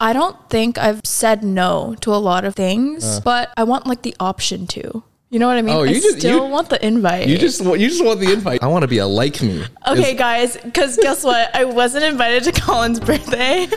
[0.00, 4.02] I don't think I've said no to a lot of things, but I want like
[4.02, 5.02] the option to.
[5.28, 5.74] You know what I mean?
[5.76, 5.78] Uh.
[5.78, 7.28] Oh, I you just- still you- want the invite.
[7.28, 8.62] You just want you just want the invite.
[8.62, 9.62] I want to be a like me.
[9.86, 11.54] okay, guys, because guess what?
[11.54, 13.68] I wasn't invited to Colin's birthday.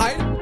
[0.00, 0.37] I,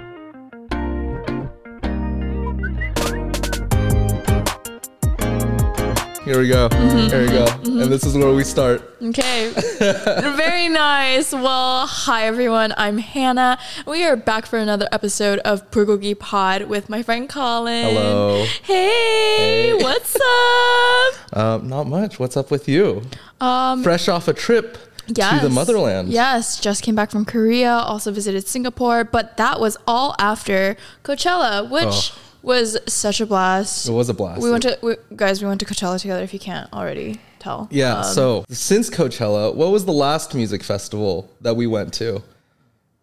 [6.26, 6.68] Here we go.
[6.70, 7.82] Mm-hmm, Here we go.
[7.82, 8.82] And this is where we start.
[9.00, 9.50] Okay.
[9.78, 11.30] Very nice.
[11.32, 12.74] Well, hi everyone.
[12.76, 13.58] I'm Hana.
[13.86, 17.84] We are back for another episode of Bulgogi Pod with my friend Colin.
[17.84, 18.44] Hello.
[18.64, 19.82] Hey, Hey.
[19.84, 21.36] what's up?
[21.38, 22.18] Um, not much.
[22.18, 23.02] What's up with you?
[23.40, 25.40] Um, Fresh off a trip yes.
[25.40, 26.08] to the motherland.
[26.08, 31.70] Yes, just came back from Korea, also visited Singapore, but that was all after Coachella,
[31.70, 32.18] which Oh.
[32.46, 33.88] Was such a blast.
[33.88, 34.40] It was a blast.
[34.40, 35.42] We went to we, guys.
[35.42, 36.22] We went to Coachella together.
[36.22, 37.66] If you can't already tell.
[37.72, 37.98] Yeah.
[37.98, 42.22] Um, so since Coachella, what was the last music festival that we went to?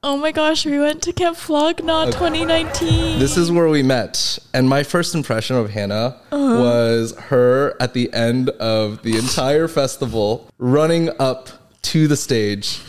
[0.02, 3.20] Oh my gosh, we went to Camp Flog Gnaw 2019.
[3.20, 6.62] This is where we met, and my first impression of Hana Uh-huh.
[6.62, 11.50] was her at the end of the entire festival running up
[11.84, 12.80] to the stage.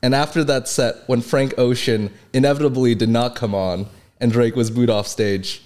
[0.00, 3.86] And after that set, when Frank Ocean inevitably did not come on
[4.20, 5.62] and Drake was booed off stage,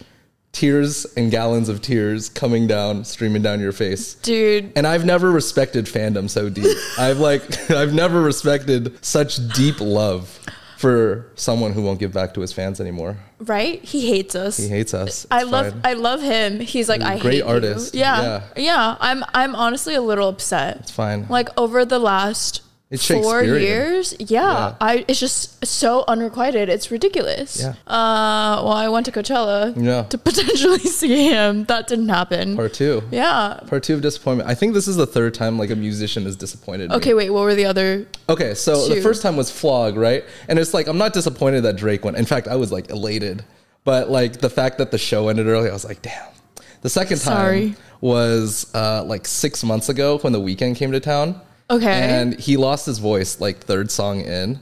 [0.52, 4.14] tears and gallons of tears coming down, streaming down your face.
[4.14, 6.77] Dude, And I've never respected fandom so deep.
[6.98, 10.38] I've like I've never respected such deep love
[10.78, 13.16] for someone who won't give back to his fans anymore.
[13.40, 13.82] right?
[13.84, 14.56] He hates us.
[14.58, 15.27] He hates us.
[15.30, 15.80] I love fine.
[15.84, 16.60] I love him.
[16.60, 17.94] He's like He's a I great hate you." artist.
[17.94, 18.22] Yeah.
[18.22, 18.42] Yeah.
[18.56, 18.96] yeah.
[19.00, 20.77] I'm I'm honestly a little upset.
[20.78, 21.27] It's fine.
[21.28, 24.27] Like over the last It's four years, yeah,
[24.70, 24.75] Yeah.
[24.81, 26.70] I it's just so unrequited.
[26.70, 27.61] It's ridiculous.
[27.61, 27.75] Yeah.
[27.86, 30.05] Uh, well, I went to Coachella Yeah.
[30.05, 31.64] to potentially see him.
[31.64, 32.56] That didn't happen.
[32.56, 33.03] Part two.
[33.11, 33.61] yeah.
[33.67, 34.48] Part two of disappointment.
[34.48, 36.97] I think this is the third time like a musician is disappointed me.
[36.97, 37.28] Okay, wait.
[37.28, 38.06] What were the other?
[38.30, 40.25] Okay, so the first time was Flog, right?
[40.48, 42.17] And it's like I'm not disappointed that Drake went.
[42.17, 43.45] In fact, I was like elated.
[43.84, 46.27] But like the fact that the show ended early, I was like, damn.
[46.80, 47.77] The second time Sorry.
[48.00, 51.41] was uh, like six months ago when the Weeknd came to town.
[51.70, 51.86] Okay.
[51.92, 54.61] And he lost his voice like third song in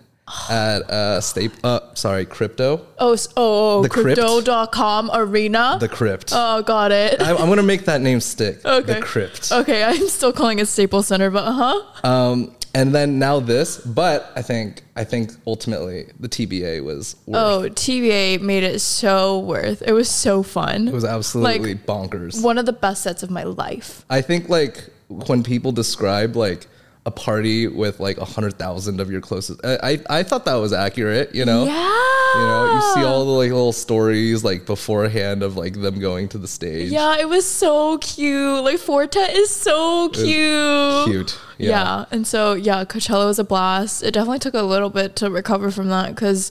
[0.51, 2.85] at uh Stape uh sorry, Crypto.
[2.99, 4.19] Oh, oh, oh The Crypt.
[4.19, 5.77] crypto.com arena.
[5.81, 6.31] The Crypt.
[6.33, 7.23] oh, got it.
[7.23, 8.65] I'm, I'm gonna make that name stick.
[8.65, 8.95] Okay.
[8.95, 9.53] The Crypt.
[9.53, 12.09] okay, I'm still calling it Staples Center, but uh huh.
[12.09, 17.37] Um, and then now this, but I think I think ultimately the TBA was worth.
[17.37, 19.81] Oh, tba made it so worth.
[19.81, 20.89] It was so fun.
[20.89, 22.43] It was absolutely bonkers.
[22.43, 24.05] one of the best sets of my life.
[24.11, 26.67] I think like when people describe like
[27.07, 29.79] a party with like a hundred thousand of your closest, I,
[30.11, 31.35] I I thought that was accurate.
[31.35, 31.65] You know.
[31.65, 32.03] Yeah.
[32.35, 36.29] You know, you see all the like little stories like beforehand of like them going
[36.31, 36.91] to the stage.
[36.91, 38.63] Yeah, it was so cute.
[38.63, 41.07] Like Four Tet is so cute.
[41.07, 41.39] Cute.
[41.57, 41.69] Yeah.
[41.71, 42.05] Yeah.
[42.11, 44.03] And so yeah, Coachella was a blast.
[44.03, 46.51] It definitely took a little bit to recover from that because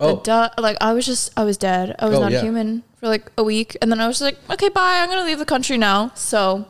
[0.00, 0.20] Oh.
[0.20, 1.96] du- like I was just I was dead.
[1.98, 2.42] I was Oh, not yeah.
[2.42, 5.00] human for like a week, and then I was just like, okay, bye.
[5.00, 6.12] I'm gonna leave the country now.
[6.14, 6.66] So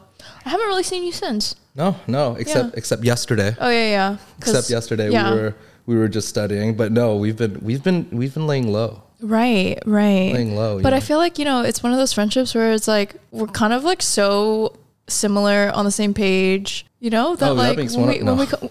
[0.46, 1.54] I haven't really seen you since.
[1.76, 2.78] No, no, except Yeah.
[2.78, 3.56] except yesterday.
[3.60, 4.16] Oh yeah, yeah.
[4.38, 5.32] Except yesterday yeah.
[5.34, 5.54] we were
[5.86, 9.02] we were just studying, but no, we've been we've been we've been laying low.
[9.20, 10.32] Right, right.
[10.34, 12.86] Laying low, But I feel like, you know, it's one of those friendships where it's
[12.86, 14.76] like we're kind of like so
[15.08, 17.34] similar on the same page, you know?
[17.34, 18.70] That Oh, like makes when we, up- when we co-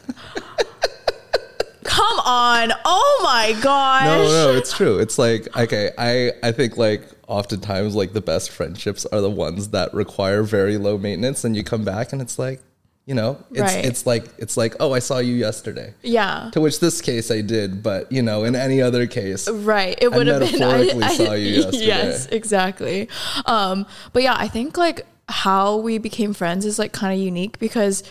[1.84, 2.72] Come on.
[2.86, 4.06] Oh my gosh.
[4.06, 5.00] No, no, it's true.
[5.00, 9.70] It's like okay, I I think like oftentimes like the best friendships are the ones
[9.70, 12.62] that require very low maintenance, and you come back and it's like,
[13.06, 13.86] you know, it's Right.
[13.86, 15.94] it's like it's like oh, I saw you yesterday.
[16.04, 16.50] Yeah.
[16.54, 19.98] To which this case I did, but you know, in any other case, Right.
[20.02, 21.86] It would have been I, I- saw you yesterday.
[21.86, 23.10] Yes, exactly.
[23.46, 27.60] Um, but yeah, I think like how we became friends is like kind of unique
[27.60, 28.04] because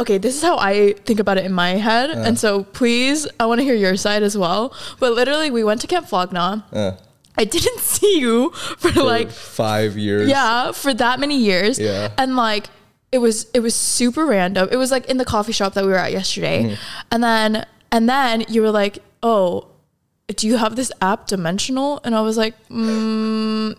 [0.00, 2.08] okay, this is how I think about it in my head.
[2.10, 4.72] And so please, I want to hear your side as well.
[4.98, 6.62] But literally we went to Camp Flog Gnaw.
[6.72, 6.92] uh,
[7.36, 10.28] I didn't see you for for like five years.
[10.30, 11.78] yeah, for that many years.
[11.78, 12.10] Yeah.
[12.16, 12.70] And like
[13.10, 14.68] it was it was super random.
[14.70, 16.64] It was like in the coffee shop that we were at yesterday.
[16.64, 16.74] Mm-hmm.
[17.12, 19.68] And then and then you were like, "Oh,
[20.28, 23.78] do you have this app Dimensional?" And I was like, mm,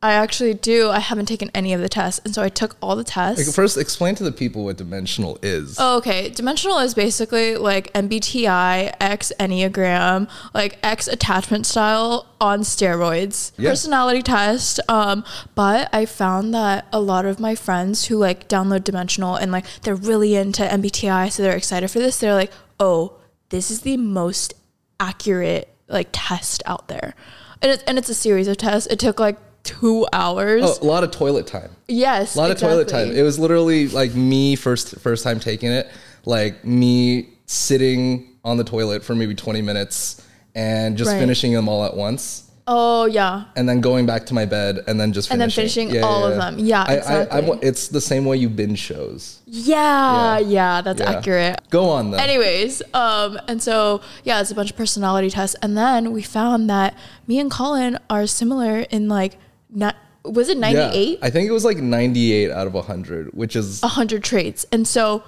[0.00, 0.90] I actually do.
[0.90, 2.20] I haven't taken any of the tests.
[2.24, 3.44] And so I took all the tests.
[3.44, 5.76] Like, first, explain to the people what dimensional is.
[5.76, 6.28] Oh, okay.
[6.28, 13.50] Dimensional is basically like MBTI, X Enneagram, like X attachment style on steroids.
[13.56, 13.70] Yeah.
[13.70, 14.78] Personality test.
[14.88, 15.24] Um,
[15.56, 19.66] but I found that a lot of my friends who like download Dimensional and like
[19.82, 23.16] they're really into MBTI, so they're excited for this, they're like, oh,
[23.48, 24.54] this is the most
[25.00, 27.16] accurate like test out there.
[27.60, 28.86] And, it, and it's a series of tests.
[28.86, 29.36] It took like
[29.68, 30.62] two hours.
[30.64, 31.70] Oh, a lot of toilet time.
[31.88, 32.34] yes.
[32.34, 33.10] A lot of toilet time.
[33.12, 35.88] It was literally like me first first time taking it,
[36.24, 40.24] like me sitting on the toilet for maybe 20 minutes
[40.54, 41.18] and just Right.
[41.18, 42.44] finishing them all at once.
[42.70, 43.44] Oh yeah.
[43.56, 46.26] and then going back to my bed and then just And then finishing, finishing all
[46.26, 46.58] of them.
[46.58, 47.50] Yeah, I, I, exactly.
[47.52, 49.40] I'm, it's the same way you binge shows.
[49.46, 51.10] Yeah, yeah, that's Yeah.
[51.12, 51.60] accurate.
[51.70, 52.18] Go on though.
[52.18, 56.68] Anyways, um, and so yeah, it's a bunch of personality tests, and then we found
[56.68, 56.94] that
[57.26, 59.38] me and Colin are similar in like,
[59.70, 61.18] not was it 98?
[61.20, 61.26] yeah.
[61.26, 64.66] I think it was like 98 out of 100, which is 100 traits.
[64.70, 65.22] And so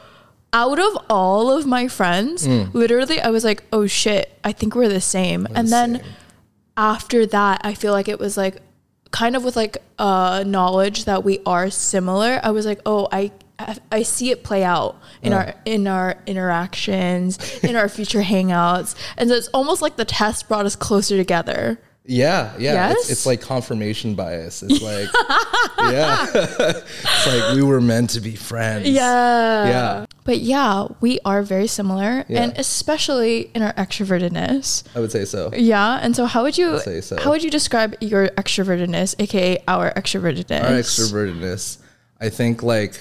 [0.53, 4.89] out of all of my friends, literally I was like, "Oh shit, I think we're
[4.89, 6.05] the same." and the then same.
[6.77, 8.61] after that, I feel like it was like
[9.13, 12.41] kind of with like uh knowledge that we are similar.
[12.43, 13.31] I was like, "Oh, I
[13.93, 19.29] I see it play out in our in our interactions, in our future hangouts." And
[19.31, 21.79] so it's almost like the test brought us closer together.
[22.05, 22.91] Yeah, yeah.
[22.91, 23.11] It's, Yes?
[23.11, 24.63] it's like confirmation bias.
[24.63, 25.09] It's like,
[25.93, 26.27] yeah.
[26.35, 28.89] it's like we were meant to be friends.
[28.89, 29.67] Yeah.
[29.69, 30.07] Yeah.
[30.25, 32.43] But yeah, we are very similar Yeah.
[32.43, 34.85] and especially in our extrovertedness.
[34.95, 35.51] I would say so.
[35.55, 35.99] Yeah.
[36.03, 37.21] And so how would you say so.
[37.21, 40.63] how would you describe your extrovertedness, aka our extrovertedness?
[40.65, 41.79] Our extrovertedness.
[42.21, 42.99] I think like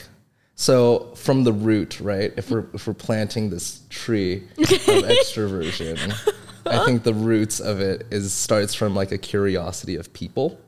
[0.55, 2.33] so from the root, right?
[2.35, 6.13] If we're if we're planting this tree of extroversion,
[6.71, 10.59] I think the roots of it is starts from like a curiosity of people.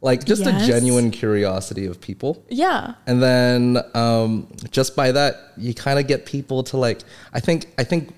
[0.00, 0.62] Like just Yes.
[0.62, 2.44] a genuine curiosity of people.
[2.48, 2.94] Yeah.
[3.06, 7.00] and then um, just by that you kind of get people to like
[7.32, 8.14] i think i think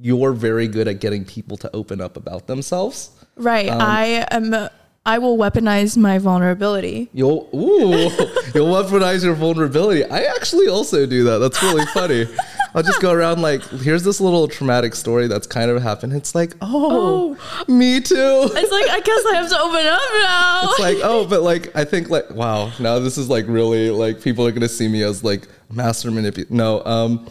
[0.00, 3.68] you're very good at getting people to open up about themselves Right.
[3.68, 4.68] Um, I am
[5.06, 7.08] I will weaponize my vulnerability.
[7.12, 8.08] you'll ooh
[8.54, 12.26] you'll weaponize your vulnerability i actually also do that that's really funny
[12.78, 16.12] i'll just go around like here's this little traumatic story that's kind of happened.
[16.12, 17.36] It's like oh,
[17.68, 18.14] me too.
[18.16, 20.70] It's like I guess I have to open up now.
[20.70, 24.22] it's like oh but like i think like wow now this is like really like
[24.22, 27.28] people are gonna see me as like master manipulator no um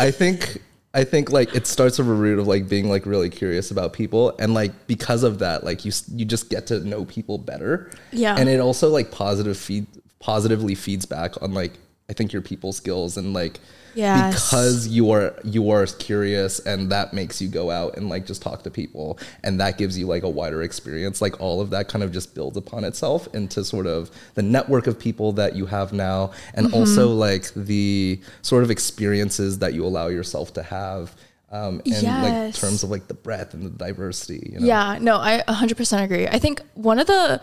[0.00, 0.62] i think
[0.94, 3.92] i think like it starts with a root of like being like really curious about
[3.92, 4.34] people.
[4.38, 7.90] And like because of that like you you just get to know people better.
[8.12, 8.36] Yeah.
[8.36, 9.86] and it also like positive feed
[10.20, 11.72] positively feeds back on like
[12.08, 13.58] i think your people skills and like
[13.94, 14.34] Yes.
[14.34, 18.40] because you are you are curious and that makes you go out and like just
[18.42, 21.88] talk to people and that gives you like a wider experience like all of that
[21.88, 25.66] kind of just builds upon itself into sort of the network of people that you
[25.66, 26.74] have now and Mm-hmm.
[26.76, 31.14] also like the sort of experiences that you allow yourself to have
[31.52, 32.58] um, in like Yes.
[32.60, 34.66] terms of like the breadth and the diversity you know?
[34.66, 36.26] Yeah, no, I 100% agree.
[36.26, 37.40] I think one of the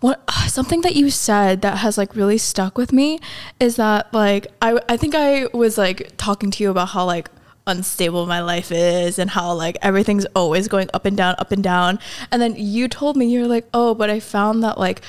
[0.00, 0.16] one
[0.48, 3.18] something that you said that has like really stuck with me
[3.58, 7.28] is that like I I think I was like talking to you about how like
[7.66, 11.62] unstable my life is and how like everything's always going up and down up and
[11.62, 11.98] down
[12.32, 15.02] and then you told me you're like oh but I found that like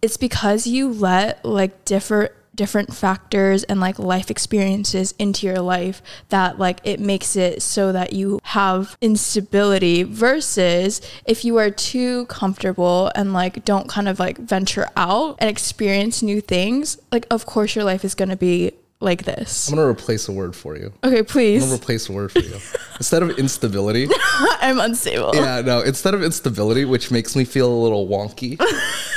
[0.00, 6.02] it's because you let like different different factors and like life experiences into your life
[6.28, 12.26] that like it makes it so that you have instability versus if you are too
[12.26, 17.46] comfortable and like don't kind of like venture out and experience new things like of
[17.46, 20.76] course your life is going to be like this i'm gonna replace a word for
[20.76, 21.62] you okay please.
[21.62, 22.58] i'm gonna replace a word for you
[22.96, 24.08] instead of instability
[24.60, 28.60] i'm unstable yeah, no, instead of instability, which makes me feel a little wonky,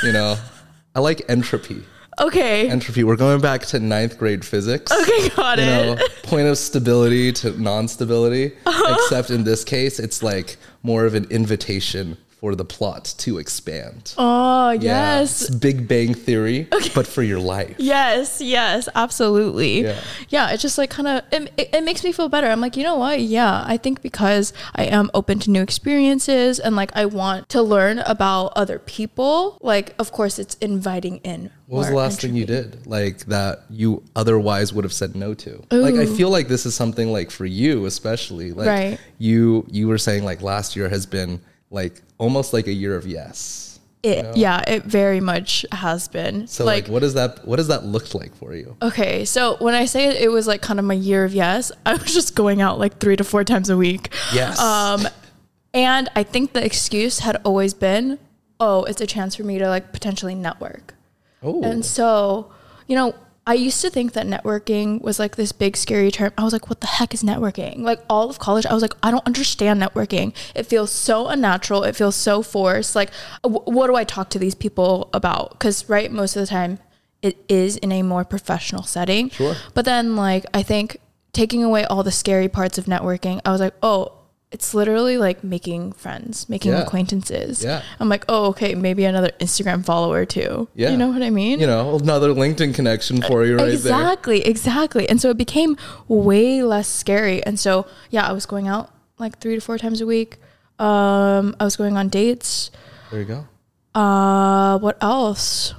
[0.02, 0.36] you know,
[0.94, 1.82] I like entropy.
[2.22, 3.04] Okay Entropy.
[3.04, 4.90] We're going back to ninth grade physics.
[4.92, 8.52] okay got You it know, point of stability to non-stability.
[8.66, 8.94] Uh-huh.
[8.98, 14.14] Except in this case, it's like more of an invitation for the plot to expand.
[14.18, 14.80] oh Yeah,
[15.20, 16.66] yes it's Big Bang Theory,
[16.96, 17.76] but for your life.
[17.78, 19.82] Yes, yes, absolutely.
[19.84, 20.00] Yeah.
[20.28, 22.48] Yeah, it just like kind of it, it, it makes me feel better.
[22.48, 23.20] I'm like, you know what?
[23.20, 27.62] Yeah, I think because I am open to new experiences and like I want to
[27.62, 29.56] learn about other people.
[29.60, 31.50] Like, of course, it's inviting in.
[31.68, 35.32] What was the last thing you did like that you otherwise would have said no
[35.34, 35.62] to?
[35.70, 38.98] Like I feel like this is something like for you especially like Right.
[39.18, 41.40] you you were saying like last year has been
[41.72, 43.80] like almost like a year of yes.
[44.04, 46.48] It, yeah, it very much has been.
[46.48, 48.76] So like, what does that what does that look like for you?
[48.82, 51.94] Okay, so when I say it was like kind of my year of yes, I
[51.94, 54.12] was just going out like three to four times a week.
[54.34, 54.58] Yes.
[54.58, 55.06] Um,
[55.72, 58.18] and I think the excuse had always been,
[58.58, 60.94] oh, it's a chance for me to like potentially network.
[61.42, 61.62] oh.
[61.62, 62.52] And so,
[62.88, 66.32] you know, I used to think that networking was like this big scary term.
[66.38, 67.78] I was like, what the heck is networking?
[67.78, 70.32] Like all of college, I was like, I don't understand networking.
[70.54, 71.82] It feels so unnatural.
[71.82, 72.94] It feels so forced.
[72.94, 73.10] Like,
[73.42, 75.50] w- what do I talk to these people about?
[75.50, 76.78] Because, right, most of the time
[77.20, 79.30] it is in a more professional setting.
[79.30, 79.56] Sure.
[79.74, 80.98] But then, like, I think
[81.32, 84.21] taking away all the scary parts of networking, I was like, oh,
[84.52, 86.82] it's literally like making friends, making Yeah.
[86.82, 87.64] acquaintances.
[87.64, 87.82] Yeah.
[87.98, 90.68] I'm like, oh, okay, maybe another Instagram follower too.
[90.74, 90.90] Yeah.
[90.90, 91.58] You know what I mean?
[91.58, 93.72] you know, another LinkedIn connection for you right there.
[93.72, 95.08] exactly, exactly.
[95.08, 97.42] And so it became way less scary.
[97.44, 100.38] And so, yeah, I was going out like three to four times a week.
[100.78, 102.70] Um, I was going on dates.
[103.10, 103.46] There you go.
[103.98, 105.74] Uh, what else?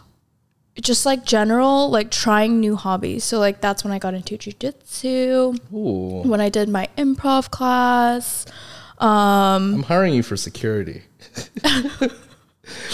[0.81, 3.23] Just like general, like trying new hobbies.
[3.23, 5.57] So like that's when I got into jujitsu.
[5.73, 6.27] Ooh.
[6.27, 8.45] When I did my improv class.
[8.97, 11.03] Um, I'm hiring you for security.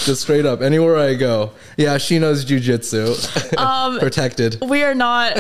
[0.04, 1.52] Just straight up, anywhere I go.
[1.78, 3.16] Yeah, she knows jujitsu.
[3.60, 4.58] Um, Protected.
[4.62, 5.34] we are not.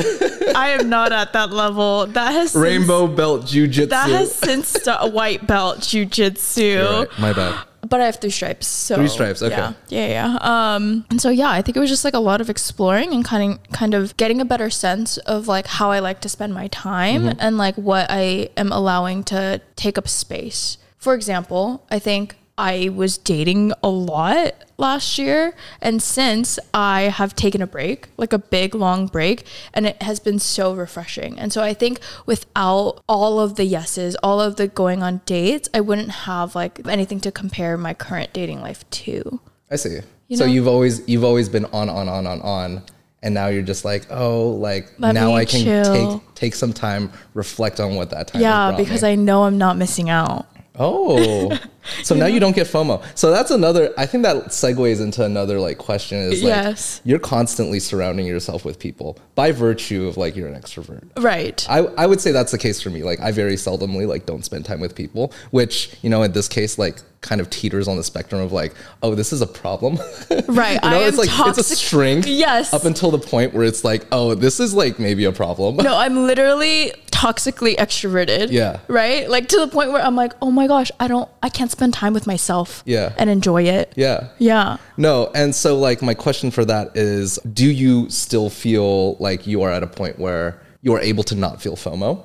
[0.56, 2.06] I am not at that level.
[2.08, 3.90] That has since- Rainbow belt jujitsu.
[3.90, 7.00] That has since st- white belt jujitsu.
[7.10, 7.66] Right, My bad.
[7.88, 8.68] But I have three stripes.
[8.68, 9.56] So Three stripes, okay.
[9.56, 10.38] Yeah, yeah, yeah.
[10.76, 13.24] Um, and so yeah, I think it was just like a lot of exploring and
[13.24, 16.54] kind of kind of getting a better sense of like how I like to spend
[16.54, 17.40] my time Mm-hmm.
[17.40, 20.78] and like what I am allowing to take up space.
[20.98, 27.34] For example, I think I was dating a lot last year, and since I have
[27.34, 31.40] taken a break, like a big long break, and it has been so refreshing.
[31.40, 35.70] And so I think without all of the yeses, all of the going on dates,
[35.74, 39.40] I wouldn't have like anything to compare my current dating life to.
[39.72, 40.00] I see.
[40.28, 40.52] You so know?
[40.52, 42.84] you've always you've always been on on on on on,
[43.24, 46.20] and now you're just like, oh, like Let now I can chill.
[46.20, 48.42] take take some time, reflect on what that time.
[48.42, 50.46] Yeah, because I know I'm not missing out.
[50.80, 51.60] Oh,
[52.04, 53.04] so now you don't get FOMO.
[53.16, 53.94] So that's another.
[53.98, 57.02] I think that segues into another like question is like Yes.
[57.04, 61.04] you're constantly surrounding yourself with people by virtue of like you're an extrovert.
[61.22, 61.66] Right.
[61.70, 63.04] I, I would say that's the case for me.
[63.04, 66.48] Like I very seldomly like don't spend time with people, which you know in this
[66.48, 68.74] case like kind of teeters on the spectrum of like
[69.04, 69.98] oh this is a problem.
[70.48, 70.80] Right.
[70.84, 72.28] you know I it's am like it's a toxic- strength.
[72.28, 72.74] Yes.
[72.74, 75.78] Up until the point where it's like oh this is like maybe a problem.
[75.78, 78.48] No, I'm literally toxically extroverted.
[78.52, 78.80] Yeah.
[78.88, 79.30] Right?
[79.30, 81.94] Like to the point where I'm like, oh my gosh, I don't, I can't spend
[81.94, 82.82] time with myself.
[82.86, 83.14] Yeah.
[83.18, 83.92] And enjoy it.
[83.98, 84.30] yeah.
[84.38, 84.78] Yeah.
[84.96, 89.62] No, and so like my question for that is do you still feel like you
[89.64, 92.24] are at a point where you are able to not feel FOMO?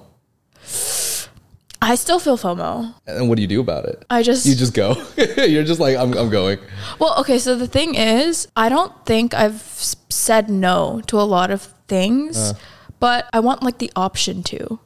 [1.92, 2.94] I still feel FOMO.
[3.06, 4.04] And what do you do about it?
[4.08, 4.96] I just, You just go.
[5.36, 6.58] You're just like I'm I'm going.
[6.98, 7.38] well, okay.
[7.38, 9.60] So the thing is, I don't think I've
[10.08, 12.54] said no to a lot of things, Uh.
[13.00, 14.78] but I want like the option to.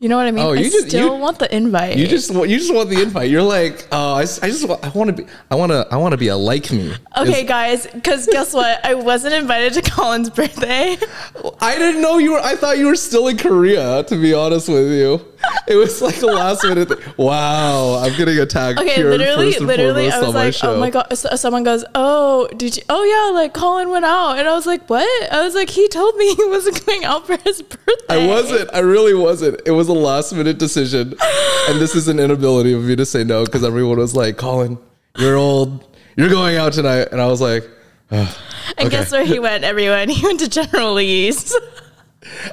[0.00, 0.44] You know what I mean?
[0.44, 1.96] Oh, I you just- still you- want the invite.
[1.96, 3.30] You just want you just want the invite.
[3.30, 5.96] You're like, oh, I, I just want, I want to be I want to I
[5.96, 6.92] want to be a like me.
[7.16, 8.84] Okay, Is- guys, because guess what?
[8.84, 10.96] I wasn't invited to Colin's birthday.
[11.60, 12.40] I didn't know you were.
[12.40, 14.02] I thought you were still in Korea.
[14.04, 15.24] To be honest with you,
[15.66, 16.88] it was like a last minute.
[16.88, 17.14] Thing.
[17.16, 18.78] Wow, I'm getting attacked.
[18.78, 21.16] Okay, here literally, and literally, I was my like, oh my god.
[21.16, 22.82] So, someone goes, oh, did you?
[22.88, 25.32] Oh yeah, like Colin went out, and I was like, what?
[25.32, 28.24] I was like, he told me he wasn't going out for his birthday.
[28.24, 28.70] I wasn't.
[28.72, 29.60] I really wasn't.
[29.66, 31.14] It was a last minute decision,
[31.68, 34.78] and this is an inability of me to say no because everyone was like, "Colin,
[35.18, 35.86] you're old.
[36.16, 37.68] You're going out tonight," and I was like,
[38.10, 38.28] And
[38.78, 38.88] okay.
[38.88, 39.64] guess where he went?
[39.64, 41.54] Everyone, he went to General Lee's.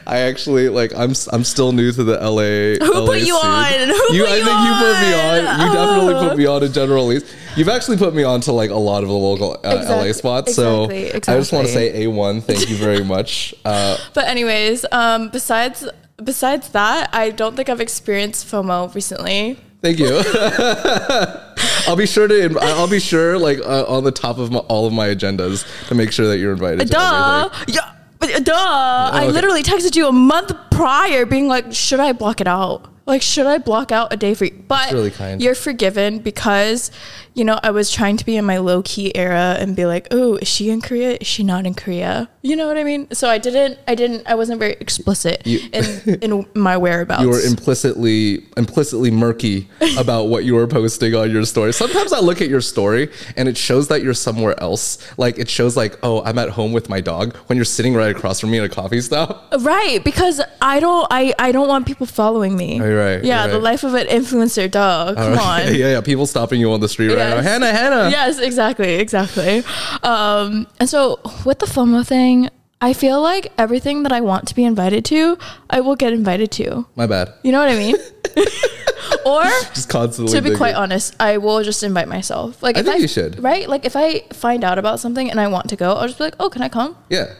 [0.08, 0.94] "I actually like.
[0.96, 1.13] I'm.
[1.32, 2.84] I'm still new to the LA.
[2.86, 3.36] Who LA put you scene.
[3.36, 3.88] on?
[3.90, 5.46] Who you, put I you think you put me on?
[5.46, 5.60] on.
[5.68, 6.30] You definitely Oh.
[6.30, 7.36] put me on a General Lee's.
[7.56, 10.13] You've actually put me on to like a lot of the local uh, LA Exactly,
[10.13, 10.50] spots.
[10.51, 12.42] exactly, so I just want to say a one.
[12.42, 13.54] Thank you very much.
[13.66, 15.88] Uh, but anyways, um, besides
[16.24, 19.58] besides that, I don't think I've experienced FOMO recently.
[19.82, 20.22] Thank you.
[21.88, 22.58] I'll be sure to.
[22.62, 25.96] I'll be sure, like uh, on the top of my, all of my agendas, to
[25.96, 26.90] make sure that you're invited.
[26.90, 27.50] Duh.
[27.68, 27.91] Yeah.
[28.22, 28.54] But, Duh.
[28.56, 29.32] I okay.
[29.32, 32.88] literally texted you a month prior being like, should I block it out?
[33.12, 34.63] Like, should I block out a day for you?
[34.70, 36.91] But really you're forgiven because,
[37.34, 40.08] you know, I was trying to be in my low key era and be like,
[40.12, 41.18] oh, is she in Korea?
[41.20, 42.30] Is she not in Korea?
[42.41, 43.12] You know what I mean?
[43.12, 47.22] So I didn't, I didn't, I wasn't very explicit You- in, in my whereabouts.
[47.24, 51.74] You were implicitly implicitly murky about what you were posting on your story.
[51.74, 54.98] Sometimes I look at your story and it shows that you're somewhere else.
[55.18, 58.15] Like it shows like, oh, I'm at home with my dog when you're sitting right
[58.15, 59.53] across from me at a coffee stop.
[59.60, 60.01] right.
[60.01, 62.77] Because I don't, I, I don't want people following me.
[62.77, 63.46] You're right, Yeah.
[63.46, 65.15] you're The life of an influencer dog.
[65.17, 65.62] Come on.
[65.67, 66.01] yeah, yeah.
[66.01, 67.36] People stopping you on the street right now.
[67.36, 67.46] Yes.
[67.46, 68.10] Hana, Hana.
[68.10, 69.63] yes, exactly, exactly.
[70.03, 72.50] Um, and so with the FOMO thing,
[72.84, 75.38] I feel like everything that I want to be invited to,
[75.70, 76.86] I will get invited to.
[76.96, 77.31] My bad.
[77.43, 77.96] You know what I mean?
[79.25, 79.43] or
[79.75, 80.34] Just constantly.
[80.34, 82.62] to be quite honest, I will just invite myself.
[82.63, 83.43] Like I if think I you should.
[83.43, 83.70] right?
[83.70, 86.24] Like if I find out about something and I want to go, I'll just be
[86.25, 87.34] like, "Oh, can I come?" Yeah.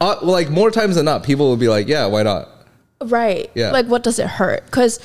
[0.00, 2.48] Uh, well, like more times than not, people will be like, "Yeah, why not?"
[3.02, 3.50] Right.
[3.54, 3.70] Yeah.
[3.70, 4.70] Like what does it hurt?
[4.70, 4.98] Cuz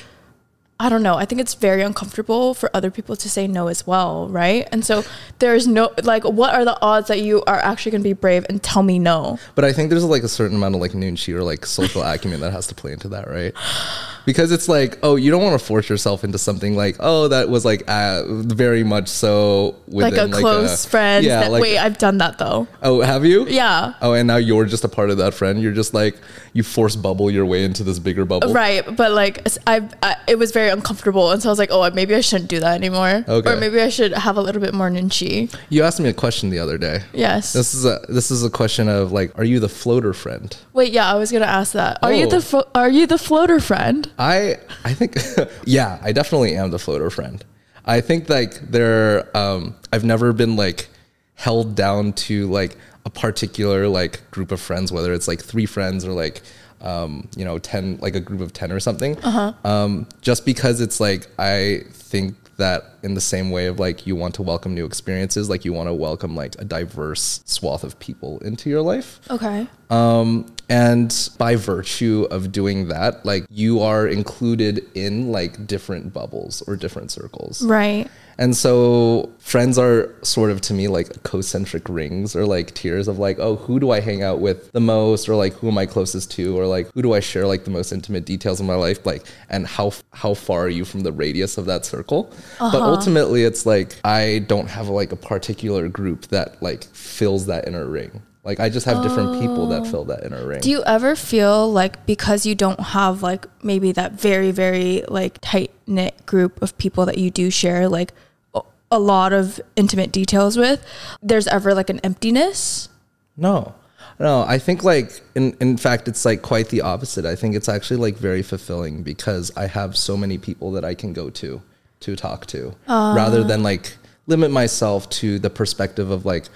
[0.82, 1.16] I don't know.
[1.16, 4.66] I think it's very uncomfortable for other people to say no as well, right?
[4.72, 5.04] And so
[5.40, 8.46] there's no like what are the odds that you are actually going to be brave
[8.48, 9.40] and tell me no?
[9.56, 12.40] But I think there's like a certain amount of like nunchi or like social acumen
[12.40, 13.54] that has to play into that, right?
[14.30, 17.50] because it's like oh you don't want to force yourself into something like oh that
[17.50, 21.26] was like uh, very much so like a within, close friend.
[21.26, 22.68] yeah that, like wait, I've done that though.
[22.84, 23.94] oh have you Yeah.
[24.04, 26.16] oh and now you're just a part of that friend you're just like
[26.54, 30.38] you force bubble your way into this bigger bubble Right, but like I, I, it
[30.38, 33.24] was very uncomfortable, and so I was like, oh, maybe I shouldn't do that anymore,
[33.28, 33.52] Okay.
[33.52, 35.54] or maybe I should have a little bit more nunchi.
[35.70, 37.54] you asked me a question the other day Yes.
[37.54, 40.92] this is a this is a question of like are you the floater friend Wait,
[40.94, 42.00] yeah, I was gonna ask that.
[42.02, 42.30] Are you Oh.
[42.30, 44.10] the flo- are you the floater friend?
[44.20, 45.16] I I think
[45.66, 47.44] yeah, I definitely am the floater friend.
[47.86, 50.88] I think like there um I've never been like
[51.36, 56.06] held down to like a particular like group of friends whether it's like three friends
[56.06, 56.42] or like
[56.82, 59.18] um you know 10 like a group of 10 or something.
[59.20, 59.54] Uh-huh.
[59.64, 64.16] Um just because it's like I think that in the same way of like you
[64.16, 67.98] want to welcome new experiences like you want to welcome like a diverse swath of
[68.00, 69.68] people into your life Okay.
[69.90, 76.62] um, and by virtue of doing that, like you are included in like different bubbles
[76.68, 77.64] or different circles.
[77.64, 78.08] Right.
[78.38, 83.18] And so friends are sort of to me like concentric rings or like tiers of
[83.18, 85.88] like, oh, who do I hang out with the most or like who am I
[85.88, 88.76] closest to or like who do I share like the most intimate details of my
[88.76, 92.32] life like and how how far are you from the radius of that circle?
[92.60, 97.68] But ultimately it's like I don't have like a particular group that like fills that
[97.68, 98.22] inner ring.
[98.44, 99.86] Like I just have different people that oh.
[99.86, 100.62] fill that inner ring.
[100.62, 105.38] Do you ever feel like because you don't have like maybe that very very like
[105.42, 108.14] tight knit group of people that you do share like
[108.56, 110.84] a- a lot of intimate details with,
[111.22, 112.90] there's ever like an emptiness?
[113.36, 113.76] No.
[114.20, 117.26] No, I think like in in fact it's like quite the opposite.
[117.26, 120.94] I think it's actually like very fulfilling because I have so many people that I
[120.94, 121.62] can go to
[122.02, 123.14] to talk to ah.
[123.16, 126.50] rather than like limit myself to the perspective of like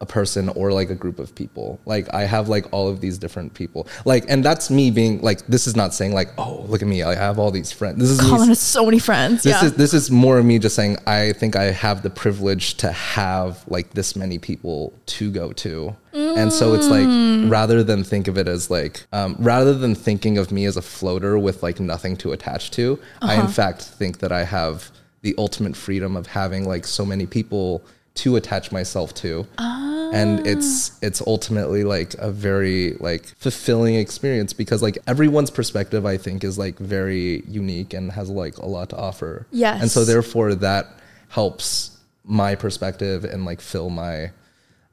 [0.00, 1.80] a person or like a group of people.
[1.84, 3.88] Like I have like all of these different people.
[4.04, 7.02] Like and that's me being like this is not saying like oh look at me
[7.02, 7.98] I have all these friends.
[7.98, 9.42] This is Colin has so many friends.
[9.42, 9.66] this yeah.
[9.66, 12.92] is this is more of me just saying I think I have the privilege to
[12.92, 15.96] have like this many people to go to.
[16.12, 17.06] And so it's like
[17.48, 20.82] rather than think of it as like um, rather than thinking of me as a
[20.82, 24.90] floater with like nothing to attach to, I in fact think that I have
[25.22, 27.84] the ultimate freedom of having like so many people
[28.18, 29.46] to attach myself to.
[29.58, 30.42] And ah.
[30.44, 36.44] it's it's ultimately like a very like fulfilling experience because like everyone's perspective I think
[36.44, 39.46] is like very unique and has like a lot to offer.
[39.50, 39.82] Yes.
[39.82, 40.86] And so therefore that
[41.28, 44.30] helps my perspective and like fill my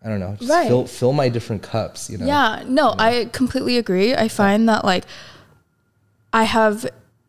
[0.04, 0.68] I don't know, just Right.
[0.68, 2.28] fill fill my different cups, you know.
[2.28, 4.14] Yeah, no, I completely agree.
[4.14, 5.06] I find that like
[6.32, 6.86] I have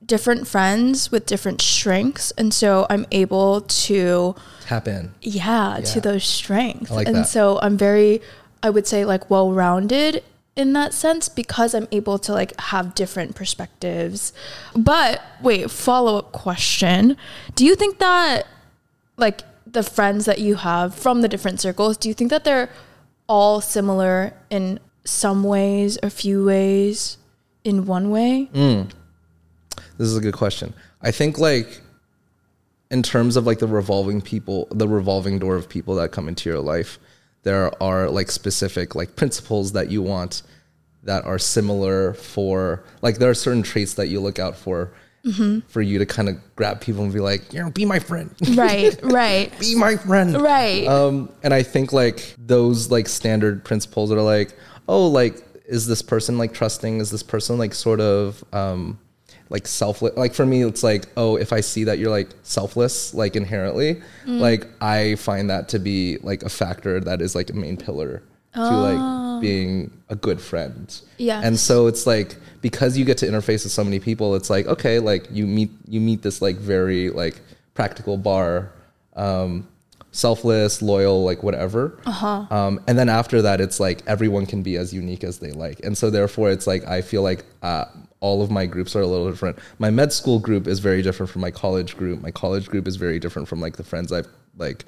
[0.07, 5.13] different friends with different strengths and so I'm able to Tap in.
[5.21, 5.85] yeah, Yeah.
[5.85, 6.91] to those strengths.
[6.91, 7.29] Like and that.
[7.29, 8.23] so I'm very
[8.63, 10.23] I would say like well-rounded
[10.55, 14.33] in that sense because I'm able to like have different perspectives.
[14.75, 17.17] But wait, follow-up question.
[17.55, 18.47] Do you think that
[19.17, 22.71] like the friends that you have from the different circles, do you think that they're
[23.29, 27.19] all similar in some ways, a few ways,
[27.65, 28.49] in one way?
[28.55, 28.91] Mm.
[29.99, 30.75] This is a good question.
[31.03, 31.81] I think like
[32.91, 36.49] in terms of like the revolving people, the revolving door of people that come into
[36.49, 36.99] your life,
[37.43, 40.43] there are like specific like principles that you want
[41.03, 44.93] that are similar for like there are certain traits that you look out for
[45.69, 48.33] for you to kind of grab people and be like, you know, be my friend.
[48.55, 49.59] right, right.
[49.59, 50.41] be my friend.
[50.41, 50.87] Right.
[50.87, 54.57] Um, and I think like those like standard principles are like,
[54.89, 57.01] oh, like is this person like trusting?
[57.01, 58.99] Is this person like sort of um,
[59.49, 60.17] like selfless?
[60.17, 64.03] Like for me, it's like, oh, if I see that you're like selfless, like inherently,
[64.27, 68.23] like I find that to be like a factor that is like a main pillar
[68.55, 71.01] to like being a good friend.
[71.19, 74.51] yeah And so it's like because you get to interface with so many people, it's
[74.51, 77.41] like okay, like you meet you meet this like very like
[77.75, 78.73] practical bar,
[79.15, 79.69] um,
[80.13, 82.01] selfless, loyal, like whatever.
[82.07, 82.47] Uh-huh.
[82.51, 85.81] Um, and then after that, it's like everyone can be as unique as they like,
[85.85, 87.85] and so therefore, it's like I feel like uh,
[88.21, 89.59] all of my groups are a little different.
[89.79, 92.21] My med school group is very different from my college group.
[92.23, 94.85] My college group is very different from like the friends I've like.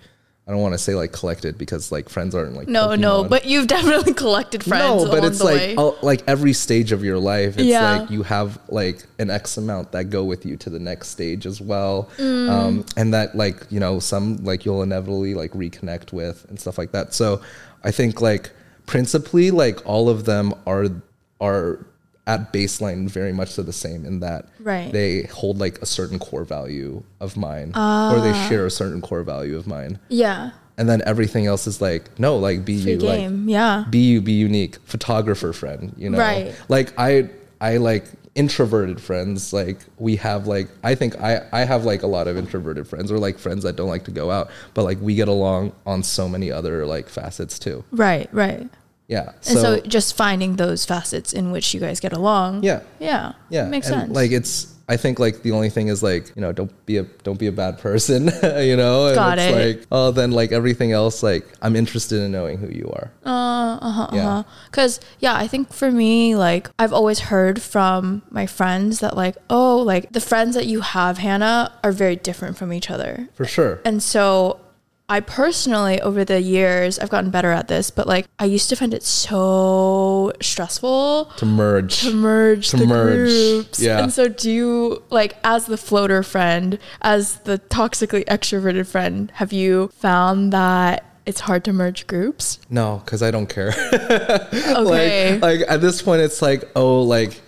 [0.46, 3.44] I don't want to say like collected because like friends aren't like no, no, but
[3.44, 5.04] you've definitely collected friends.
[5.04, 7.58] No, but it's like oh, like every stage of your life.
[7.58, 7.98] It's Yeah.
[8.00, 11.44] like you have like an X amount that go with you to the next stage
[11.44, 12.48] as well, Mm.
[12.48, 16.78] um, and that like you know some like you'll inevitably like reconnect with and stuff
[16.78, 17.12] like that.
[17.12, 17.42] So
[17.84, 18.50] I think like
[18.86, 20.86] principally like all of them are
[21.42, 21.84] are
[22.28, 24.92] at baseline very much so the same in that Right.
[24.92, 28.46] they hold like a certain core value of mine or they Ah.
[28.48, 32.36] share a certain core value of mine yeah, and then everything else is like no
[32.36, 33.48] like be free you like game.
[33.48, 36.54] yeah, be you be unique photographer friend you know Right.
[36.68, 37.28] like i
[37.60, 42.06] i like introverted friends like we have like i think i i have like a
[42.06, 44.98] lot of introverted friends or like friends that don't like to go out but like
[45.00, 48.68] we get along on so many other like facets too Right, right.
[49.08, 52.62] Yeah And so, just finding those facets in which you guys get along.
[52.62, 53.32] yeah Yeah.
[53.50, 54.12] yeah Makes and, sense.
[54.14, 57.04] like it's i think like the only thing is like you know don't be a
[57.26, 58.20] don't be a bad person
[58.70, 59.56] you know and Got it's it.
[59.66, 64.08] like oh then like everything else like i'm interested in knowing who you are Uh-huh,
[64.12, 64.28] Yeah.
[64.28, 64.42] uh-huh.
[64.72, 69.36] Cause yeah, I think for me, like I've always heard from my friends that like,
[69.50, 73.28] oh, like the friends that you have, Hana, are very different from each other.
[73.38, 74.58] for sure And so
[75.10, 78.76] I personally, over the years, I've gotten better at this, but like I used to
[78.76, 83.80] find it so stressful to merge to merge To the merge, groups.
[83.80, 84.02] yeah.
[84.02, 89.52] And so do you like as the floater friend, as the toxically extroverted friend, have
[89.52, 92.58] you found that it's hard to merge groups?
[92.70, 95.38] no because i don't care Okay.
[95.38, 97.40] like like at this point it's like oh like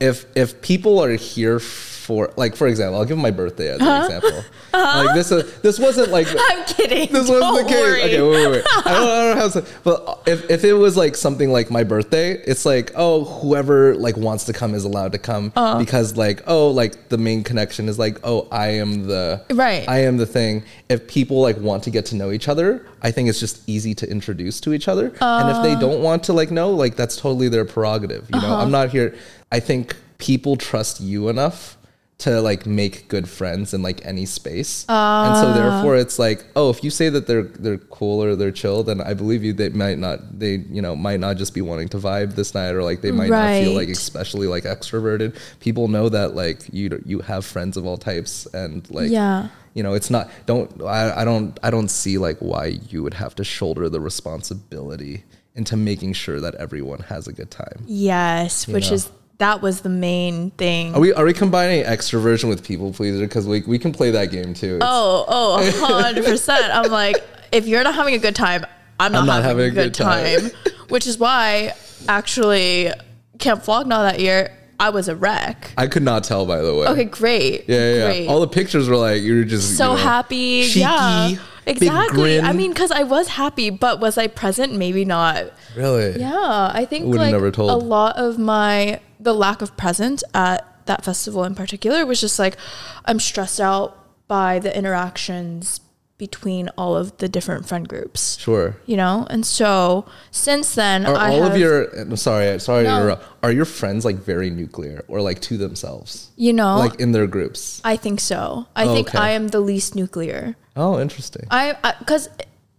[0.00, 3.90] if if people are here for like for example i'll give my birthday as Uh-huh.
[3.90, 7.12] an example like this is this wasn't like I'm kidding.
[7.12, 8.02] this wasn't the case worry.
[8.02, 10.72] okay wait wait wait I don't, I don't know how to but if, if it
[10.72, 14.84] was like something like my birthday it's like oh whoever like wants to come is
[14.84, 15.78] allowed to come Uh-huh.
[15.78, 19.86] because like oh like the main connection is like oh i am the Right.
[19.88, 23.10] i am the thing if people like want to get to know each other i
[23.10, 25.80] think it's just easy to introduce to each other and if they Uh.
[25.80, 28.62] don't want to like know like that's totally their prerogative you know Uh-huh.
[28.62, 29.14] i'm not here
[29.50, 31.76] i think people trust you enough
[32.20, 34.84] to like make good friends in like any space.
[34.88, 35.54] And so ah.
[35.54, 39.00] therefore it's like oh if you say that they're they're cool or they're chill then
[39.00, 41.96] i believe you they might not they you know might not just be wanting to
[41.96, 45.36] vibe this night or like they might not feel like especially like extroverted.
[45.60, 49.48] People know that like you you have friends of all types and like Yeah.
[49.74, 53.14] you know it's not don't I, I don't i don't see like why you would
[53.14, 57.84] have to shoulder the responsibility into making sure that everyone has a good time.
[57.86, 58.94] Yes, which know.
[58.94, 60.94] is that was the main thing.
[60.94, 64.26] are we are we combining extroversion with people pleaser because we, we can play that
[64.30, 66.70] game too It's- Oh, oh, 100%.
[66.72, 67.16] I'm like,
[67.52, 68.64] if you're not having a good time,
[68.98, 70.50] I'm not, I'm not having, a good, time.
[70.88, 71.72] Which is why,
[72.08, 72.92] actually,
[73.38, 75.72] Camp Flog Gnaw that year, I was a wreck.
[75.76, 77.64] i could not tell by the way Okay, great.
[77.68, 78.24] yeah yeah, great.
[78.24, 80.62] yeah all the pictures were like you were just so you know, happy.
[80.64, 81.34] cheeky, yeah.
[81.66, 82.40] Exactly.
[82.40, 84.74] I mean, because I was happy, but was I present?
[84.74, 85.52] Maybe not.
[85.76, 87.70] really Yeah, I think like never told.
[87.70, 92.38] a lot of my the lack of presence at that festival in particular was just
[92.38, 92.56] like
[93.04, 93.96] I'm stressed out
[94.28, 95.80] by the interactions
[96.18, 98.36] between all of the different friend groups.
[98.38, 102.58] sure You know, and so since then, are I all have, of your I'm sorry
[102.60, 106.76] sorry to interrupt are your friends like very nuclear or like to themselves you know,
[106.78, 108.66] like in their groups I think so.
[108.76, 109.18] I Oh, think okay.
[109.18, 110.56] I am the least nuclear.
[110.76, 112.28] oh interesting I because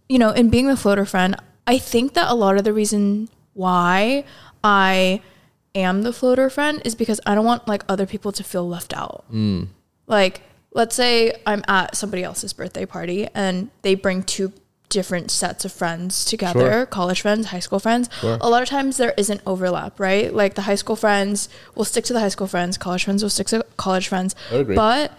[0.08, 1.34] you know, in being the floater friend,
[1.66, 4.24] I think that a lot of the reason why
[4.62, 5.20] I
[5.74, 8.94] am the floater friend is because I don't want like other people to feel left
[8.94, 9.24] out.
[9.32, 9.68] Mm.
[10.06, 14.52] Like, let's say I'm at somebody else's birthday party and they bring two
[14.88, 16.86] different sets of friends together Sure.
[16.86, 18.36] college friends high school friends Sure.
[18.42, 22.04] a lot of times there isn't overlap right like the high school friends will stick
[22.04, 25.12] to the high school friends college friends will stick to college friends I but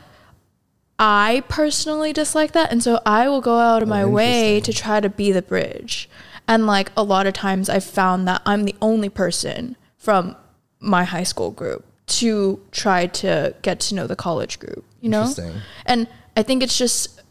[1.00, 2.72] I personally dislike that.
[2.72, 6.08] And so I will go out of my way to try to be the bridge.
[6.48, 10.36] And like a lot of times I've found that I'm the only person from
[10.84, 15.34] my high school group to try to get to know the college group, you know?
[15.86, 17.22] And I think it's just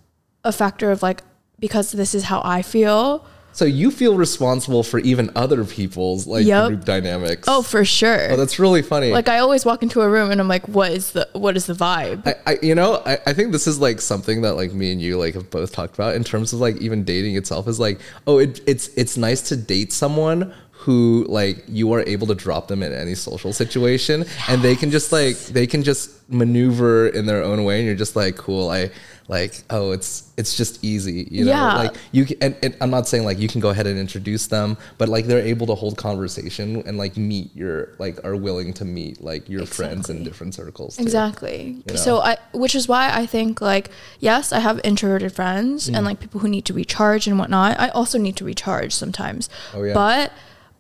[0.44, 1.22] a factor of like,
[1.58, 3.24] because this is how I feel.
[3.54, 6.68] So you feel responsible for even other people's like Yep.
[6.68, 7.44] group dynamics.
[7.46, 8.32] Oh, for sure.
[8.32, 9.10] Oh, that's really funny.
[9.12, 11.66] like I always walk into a room and I'm like, what is the what is
[11.66, 12.26] the vibe?
[12.26, 15.02] I, I you know, I, I think this is like something that like me and
[15.02, 18.00] you like have both talked about in terms of like even dating itself is like,
[18.26, 22.66] oh, it, it's it's nice to date someone who like you are able to drop
[22.68, 27.26] them in any social situation and they can just like they can just maneuver in
[27.26, 28.90] their own way and you're just like cool i
[29.28, 31.74] like oh it's it's just easy you know Yeah.
[31.74, 34.48] like you can and, and i'm not saying like you can go ahead and introduce
[34.48, 38.72] them but like they're able to hold conversation and like meet your like are willing
[38.74, 41.02] to meet like your friends in different circles too.
[41.02, 41.82] Exactly.
[41.86, 41.94] know?
[41.94, 43.90] So I, which is why I think like,
[44.20, 45.96] yes, I have introverted friends Mm.
[45.96, 47.78] and like people who need to recharge and whatnot.
[47.78, 49.48] I also need to recharge sometimes.
[49.74, 49.94] Oh, yeah.
[49.94, 50.32] But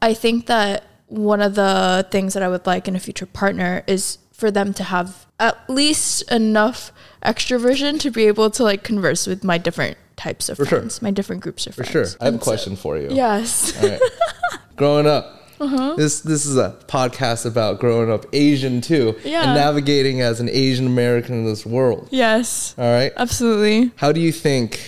[0.02, 3.82] I think that one of the things that I would like in a future partner
[3.86, 6.92] is for them to have at least enough
[7.24, 10.78] extroversion to be able to like converse with my different types of For sure.
[10.80, 12.14] friends, my different groups of For friends.
[12.14, 12.18] For sure.
[12.20, 13.08] I have a And so- question for you.
[13.12, 13.72] yes.
[13.82, 14.00] All right.
[14.76, 15.38] growing up.
[15.60, 15.94] Uh-huh.
[15.96, 19.44] This this is a podcast about growing up Asian too, Yeah.
[19.44, 22.08] and navigating as an Asian American in this world.
[22.10, 22.74] yes.
[22.76, 23.12] All right.
[23.16, 23.92] Absolutely.
[23.94, 24.80] How do you think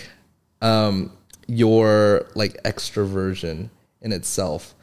[0.63, 1.13] um,
[1.47, 3.69] your like extroversion
[4.03, 4.75] in itself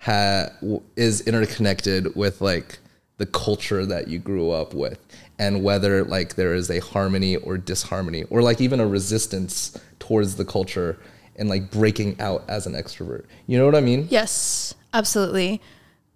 [0.00, 0.50] ha-
[0.96, 2.78] is interconnected with like
[3.18, 4.98] the culture that you grew up with
[5.38, 10.36] and whether like there is a harmony or disharmony or like even a resistance towards
[10.36, 10.98] the culture
[11.36, 13.24] and like breaking out as an extrovert.
[13.46, 14.08] You know what I mean?
[14.10, 15.60] Yes, absolutely.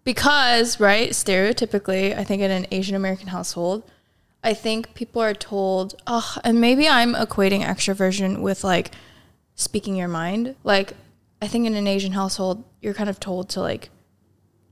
[0.02, 3.82] Because, right, stereotypically, I think in an Asian American household,
[4.42, 8.90] I think people are told, oh, and maybe I'm equating extroversion with like
[9.54, 10.56] speaking your mind.
[10.62, 10.92] Like,
[11.44, 13.90] I think in an Asian household, you're kind of told to like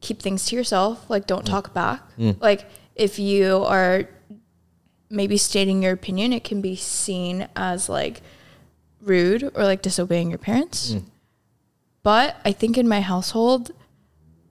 [0.01, 1.51] keep things to yourself, like, don't mm.
[1.51, 2.01] talk back.
[2.17, 2.41] Mm.
[2.41, 4.09] Like, if you are
[5.11, 8.23] maybe stating your opinion, it can be seen as like
[9.03, 10.95] rude or like disobeying your parents.
[10.95, 11.05] Mm.
[12.03, 13.73] But I think in my household,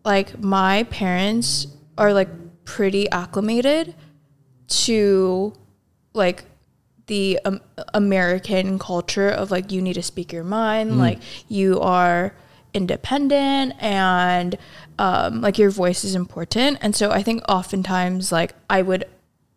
[0.05, 1.65] like my parents
[1.97, 2.29] are like
[2.63, 3.95] pretty acclimated
[4.67, 5.53] to
[6.13, 6.45] like
[7.12, 7.60] the um,
[7.93, 11.19] American culture of like you need to speak your mind, like
[11.50, 12.34] you are
[12.74, 14.58] independent and
[14.97, 16.78] um, like your voice is important.
[16.80, 19.04] And so I think oftentimes like I would.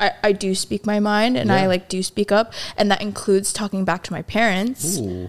[0.00, 3.52] I, I do speak my mind and I like do speak up and that includes
[3.52, 4.98] talking back to my parents.
[4.98, 5.28] Ooh.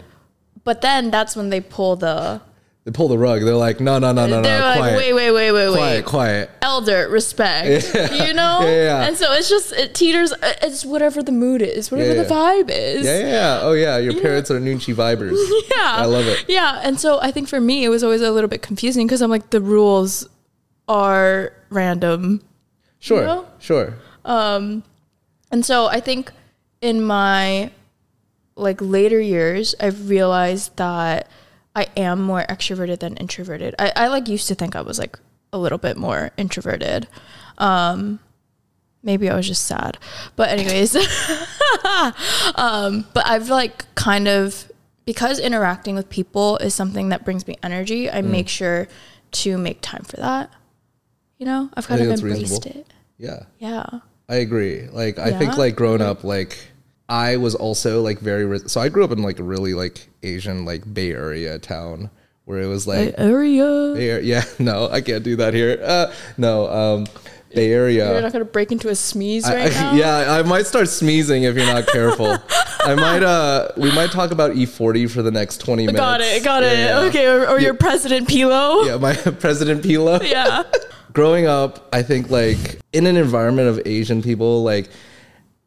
[0.64, 2.42] But then that's when they pull the
[2.86, 3.42] They pull the rug.
[3.42, 5.96] They're like, no, no, no, no, they're no, like, quiet, wait, wait, wait, wait, quiet,
[5.96, 6.06] wait.
[6.06, 6.50] quiet.
[6.62, 7.92] Elder, respect.
[8.14, 8.60] You know?
[8.66, 9.08] Yeah, yeah.
[9.08, 12.70] And so it's just, it teeters, it's whatever the mood is, whatever Yeah, the vibe
[12.70, 13.06] is.
[13.06, 13.60] Yeah, yeah, yeah.
[13.64, 15.36] Oh yeah, your parents are Nunchi vibers.
[15.76, 15.96] Yeah.
[15.96, 16.46] I love it.
[16.48, 16.80] Yeah.
[16.84, 19.32] And so I think for me, it was always a little bit confusing because I'm
[19.32, 20.30] like, the rules
[20.88, 22.44] are random.
[23.00, 23.48] Sure, know?
[23.60, 23.96] sure.
[24.24, 24.84] Um,
[25.52, 26.32] and so I think
[26.82, 27.72] in my
[28.56, 31.28] like later years, I've realized that
[31.76, 33.76] I am more extroverted than introverted.
[33.78, 35.20] I, I like used to think I was like
[35.52, 37.08] a little bit more introverted.
[37.58, 38.20] Um
[39.04, 39.98] maybe I was just sad.
[40.36, 40.96] But anyways.
[42.56, 44.70] um, but I've like kind of
[45.06, 48.16] because interacting with people is something that brings me energy, Mm.
[48.16, 48.88] I make sure
[49.32, 50.50] to make time for that.
[51.38, 52.80] You know, I've kind of embraced reasonable.
[52.82, 52.88] it.
[53.18, 53.44] Yeah.
[53.60, 53.86] Yeah.
[54.28, 54.88] I agree.
[54.88, 56.58] Like I think like growing up, like
[57.08, 60.08] I was also like very re- so I grew up in like a really like
[60.24, 62.10] Asian like Bay Area town
[62.46, 63.94] where it was like Area.
[63.96, 64.22] Bay Area.
[64.24, 65.80] Yeah, no, I can't do that here.
[65.84, 67.08] Uh, no, um,
[67.54, 68.12] Bay Area.
[68.12, 69.94] You're not gonna break into a sneeze I- right I- now.
[69.94, 72.38] yeah, I might start sneezing if you're not careful.
[72.80, 73.24] I might.
[73.24, 76.00] Uh, we might talk about E-40 for the next 20 minutes.
[76.00, 76.44] Got it.
[76.44, 76.78] Got Yeah, it.
[76.80, 77.00] yeah.
[77.10, 77.28] Okay.
[77.28, 78.86] Or, or your President Pilo.
[78.86, 80.22] Yeah, my President Pilo.
[80.28, 80.64] Yeah.
[81.14, 84.90] growing up, I think like in an environment of Asian people, like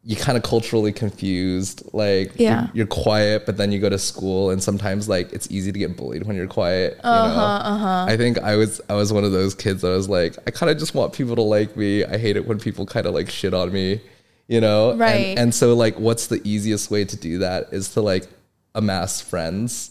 [0.05, 1.83] you kind of culturally confused.
[1.93, 2.63] Like Yeah.
[2.63, 5.79] you're, you're quiet, but then you go to school, and sometimes like it's easy to
[5.79, 6.95] get bullied when you're quiet.
[7.05, 8.13] You Uh-huh, know?
[8.13, 10.71] I think I was I was one of those kids that was like, I kind
[10.71, 12.05] of just want people to like me.
[12.05, 14.01] I hate it when people kind of like shit on me.
[14.47, 15.39] You know, And- Right.
[15.39, 18.27] And, so like, what's the easiest way to do that is to like
[18.75, 19.91] amass friends.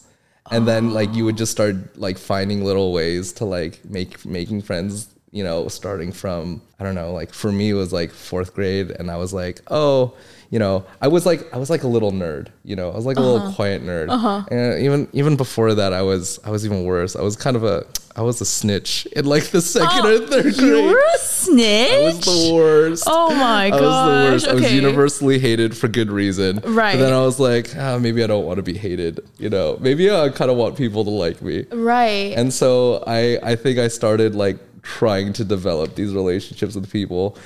[0.49, 4.61] And then like you would just start like finding little ways to like make making
[4.63, 8.55] friends you know, starting from I don't know, like for me it was like fourth
[8.55, 10.15] grade, and I was like, oh,
[10.49, 13.05] you know, I was like I was like a little nerd, you know, I was
[13.05, 14.09] like a little quiet nerd,
[14.51, 17.15] and even even before that, I was I was even worse.
[17.15, 20.55] I was kind of a I was a snitch in like the second or third
[20.55, 20.57] grade.
[20.57, 21.91] You were a snitch.
[21.91, 23.03] I was the worst.
[23.05, 23.83] oh my god!
[23.83, 24.47] I was the worst.
[24.47, 26.61] I was universally hated for good reason.
[26.65, 26.93] Right.
[26.93, 29.19] But then I was like, ah, maybe I don't want to be hated.
[29.37, 31.65] You know, maybe I kind of want people to like me.
[31.71, 32.33] Right.
[32.35, 37.37] And so I, I think I started like trying to develop these relationships with people.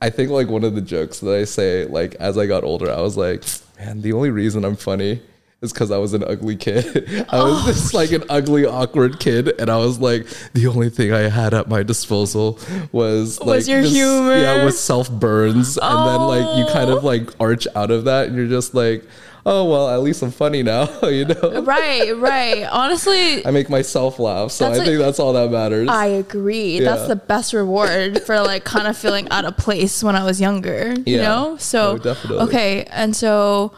[0.00, 2.90] I think like one of the jokes that I say, like as I got older,
[2.90, 3.44] I was like,
[3.78, 5.20] man, the only reason I'm funny
[5.60, 6.86] is because I was an ugly kid.
[7.28, 10.88] I was oh, just like an ugly, awkward kid, and I was like, the only
[10.88, 12.58] thing I had at my disposal
[12.92, 14.36] was like Was your this- humor?
[14.36, 17.06] Yeah, was self burns, and then like you kind of oh.
[17.06, 19.04] like arch out of that, and you're just like,
[19.46, 21.62] oh well, at least I'm funny now, you know.
[21.62, 22.12] right.
[22.16, 22.64] Right.
[22.70, 25.88] Honestly, I make myself laugh, so I like- think that's all that matters.
[25.88, 26.80] I agree.
[26.80, 30.40] That's the best reward for like kind of feeling out of place when I was
[30.40, 30.94] younger.
[31.06, 31.56] You know?
[31.58, 32.38] So No, definitely.
[32.44, 32.84] okay.
[32.84, 33.72] And so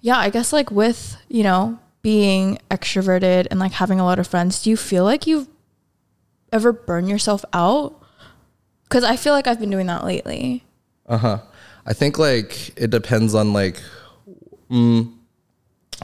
[0.00, 4.26] yeah, I guess like with, you know, being extroverted and like having a lot of
[4.26, 5.48] friends, do you feel like you've
[6.52, 8.00] ever burned yourself out?
[8.88, 10.64] Cause I feel like I've been doing that lately.
[11.06, 11.38] Uh huh.
[11.84, 13.80] I think like it depends on like,
[14.70, 15.12] mm,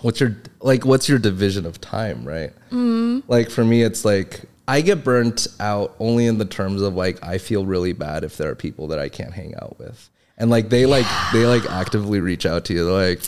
[0.02, 2.52] what's your like what's your division of time, right?
[2.70, 3.22] Mm.
[3.28, 7.22] Like for me, it's like I get burnt out only in the terms of like
[7.22, 10.50] I feel really bad if there are people that I can't hang out with, and
[10.50, 13.22] like they like they like actively reach out to you, they're like.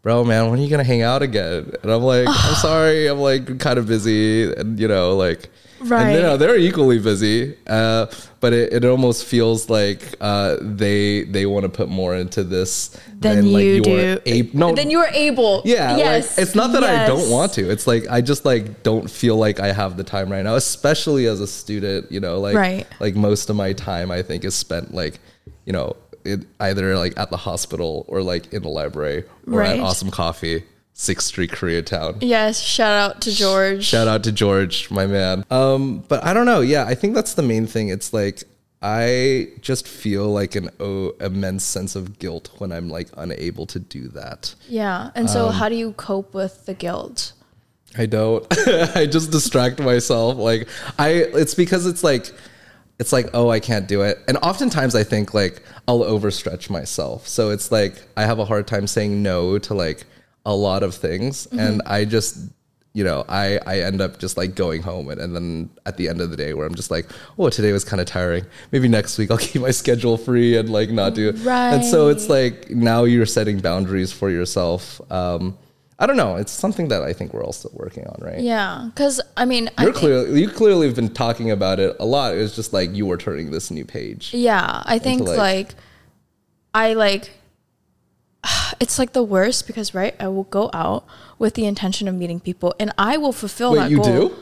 [0.00, 1.70] bro, man, when are you gonna hang out again?
[1.82, 6.02] And I'm like, I'm sorry, I'm like kind of busy, and you know, like, Right.
[6.08, 8.06] And you know, they're equally busy, uh,
[8.40, 12.98] but it, it almost feels like uh, they they want to put more into this
[13.20, 14.20] than, like, you were do.
[14.26, 15.62] ab- no, Then you were able.
[15.64, 16.36] yeah, Yes.
[16.36, 17.70] like it's not that I don't want to.
[17.70, 21.26] It's like I just like don't feel like I have the time right now, especially
[21.26, 22.10] as a student.
[22.10, 22.86] You know, like Right.
[23.00, 25.20] like most of my time I think is spent like
[25.64, 29.78] you know it, either like at the hospital or like in the library or Right.
[29.78, 30.64] at Awesome Coffee,
[31.00, 32.16] Sixth Street, Koreatown.
[32.22, 32.60] Yes.
[32.60, 33.84] Shout out to George.
[33.84, 35.44] Shout out to George, my man.
[35.48, 36.60] Um, but I don't know.
[36.60, 37.88] Yeah, I think that's the main thing.
[37.88, 38.42] It's like
[38.82, 43.78] I just feel like an oh, immense sense of guilt when I'm like unable to
[43.78, 44.56] do that.
[44.66, 45.12] Yeah.
[45.14, 47.32] And Um, so, how do you cope with the guilt?
[47.96, 48.44] I don't.
[48.96, 50.36] I just distract myself.
[50.36, 52.32] Like I it's because it's like
[52.98, 54.18] it's like, oh, I can't do it.
[54.26, 57.28] And oftentimes I think like I'll overstretch myself.
[57.28, 60.04] So it's like I have a hard time saying no to like
[60.48, 61.46] a lot of things.
[61.46, 62.38] And I just
[62.94, 66.08] you know, I, I end up just like going home and, and then at the
[66.08, 67.06] end of the day where I'm just like,
[67.38, 68.44] oh, today was kind of tiring.
[68.72, 71.46] Maybe next week I'll keep my schedule free and like not do it.
[71.46, 75.00] And so it's like now you're setting boundaries for yourself.
[75.12, 75.56] Um,
[76.00, 76.36] I don't know.
[76.36, 78.40] It's something that I think we're all still working on, right?
[78.40, 78.88] Yeah.
[78.92, 82.34] Because, I mean, You're think- clearly you clearly have been talking about it a lot.
[82.34, 84.32] It was just like you were turning this new page.
[84.34, 85.74] Yeah, I think like- like,
[86.74, 87.30] I like
[88.80, 91.04] it's like the worst because right, I will go out
[91.38, 94.28] with the intention of meeting people and I will fulfill Wait, that you goal.
[94.28, 94.36] do?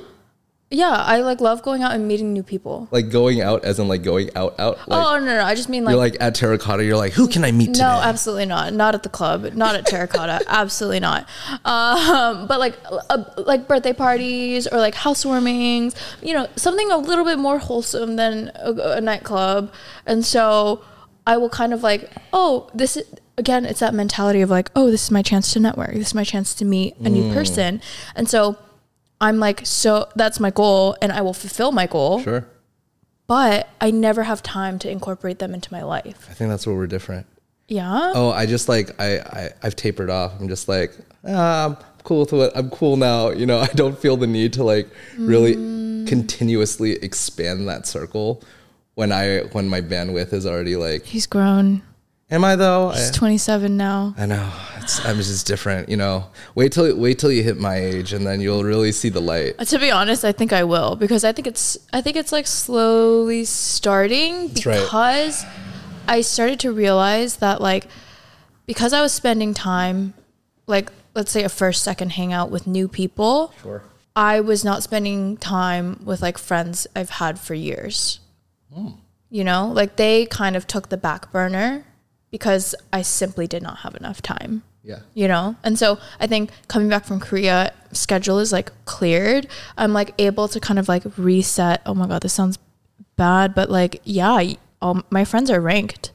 [0.68, 2.88] Yeah, I like love going out and meeting new people.
[2.90, 5.54] Like going out as in like going out out like oh no, no, no, I
[5.54, 7.82] just mean like you're like at terracotta, you're like, who can I meet today?
[7.82, 8.72] no, absolutely not.
[8.72, 9.44] Not at the club.
[9.54, 10.44] Not at Terracotta.
[10.48, 11.28] absolutely not.
[11.64, 12.76] Um, but like
[13.10, 15.94] uh, like birthday parties or like housewarmings.
[16.20, 19.72] You know, something a little bit more wholesome than a, a nightclub.
[20.04, 20.82] And so
[21.28, 23.04] I will kind of like, oh, this is
[23.38, 23.64] again.
[23.64, 25.94] It's that mentality of like, oh, this is my chance to network.
[25.94, 27.80] This is my chance to meet a new person.
[28.14, 28.56] And so
[29.20, 32.20] I'm like, so that's my goal, and I will fulfill my goal.
[32.20, 32.46] Sure.
[33.26, 36.28] But I never have time to incorporate them into my life.
[36.30, 37.26] I think that's where we're different.
[37.68, 38.12] Yeah.
[38.14, 40.32] Oh, I just like I, I I've tapered off.
[40.38, 40.92] I'm just like
[41.28, 42.52] ah, I'm cool with it.
[42.54, 43.30] I'm cool now.
[43.30, 45.54] You know, I don't feel the need to like really
[46.06, 48.44] continuously expand that circle
[48.94, 51.04] when I when my bandwidth is already like.
[51.04, 51.82] He's grown.
[52.30, 52.90] Am I though?
[52.90, 54.14] He's I, 27 now.
[54.18, 54.52] I know.
[54.78, 55.88] It's, I'm just different.
[55.88, 56.26] You know.
[56.56, 59.54] Wait till wait till you hit my age, and then you'll really see the light.
[59.58, 62.32] Uh, To be honest, I think I will because I think it's I think it's
[62.32, 64.80] like slowly starting right.
[64.82, 65.44] because
[66.08, 67.86] I started to realize that like
[68.66, 70.14] because I was spending time
[70.66, 73.82] like let's say a first second hangout with new people, Sure.
[74.16, 78.18] I was not spending time with like friends I've had for years.
[79.30, 81.84] You know, like they kind of took the back burner
[82.36, 84.62] because I simply did not have enough time.
[84.82, 85.00] Yeah.
[85.14, 85.56] you know?
[85.64, 89.48] And so i think coming back from korea schedule is like cleared.
[89.76, 91.82] I'm like able to kind of like reset.
[91.86, 92.56] Oh my god this sounds
[93.16, 96.12] bad but like yeah all my friends are ranked.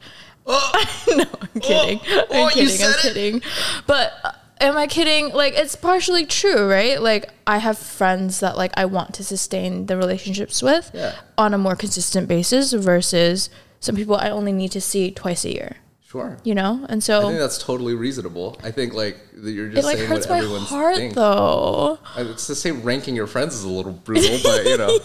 [0.48, 2.00] No i'm kidding.
[2.08, 3.02] oh, i'm kidding i'm it.
[3.02, 3.42] kidding.
[3.88, 4.32] But uh,
[4.62, 5.34] am i kidding?
[5.34, 7.02] Like it's partially true right?
[7.02, 11.16] Like i have friends that like i want to sustain the relationships with Yeah.
[11.38, 13.50] on a more consistent basis versus
[13.82, 15.76] some people i only need to see twice a year
[16.12, 16.36] Sure.
[16.44, 18.60] you know and so I think that's totally reasonable.
[18.62, 21.16] I think like that you're just it like saying hurts what my everyone's heart thinks.
[21.16, 25.00] though It's the same ranking your friends is a little brutal, but you know,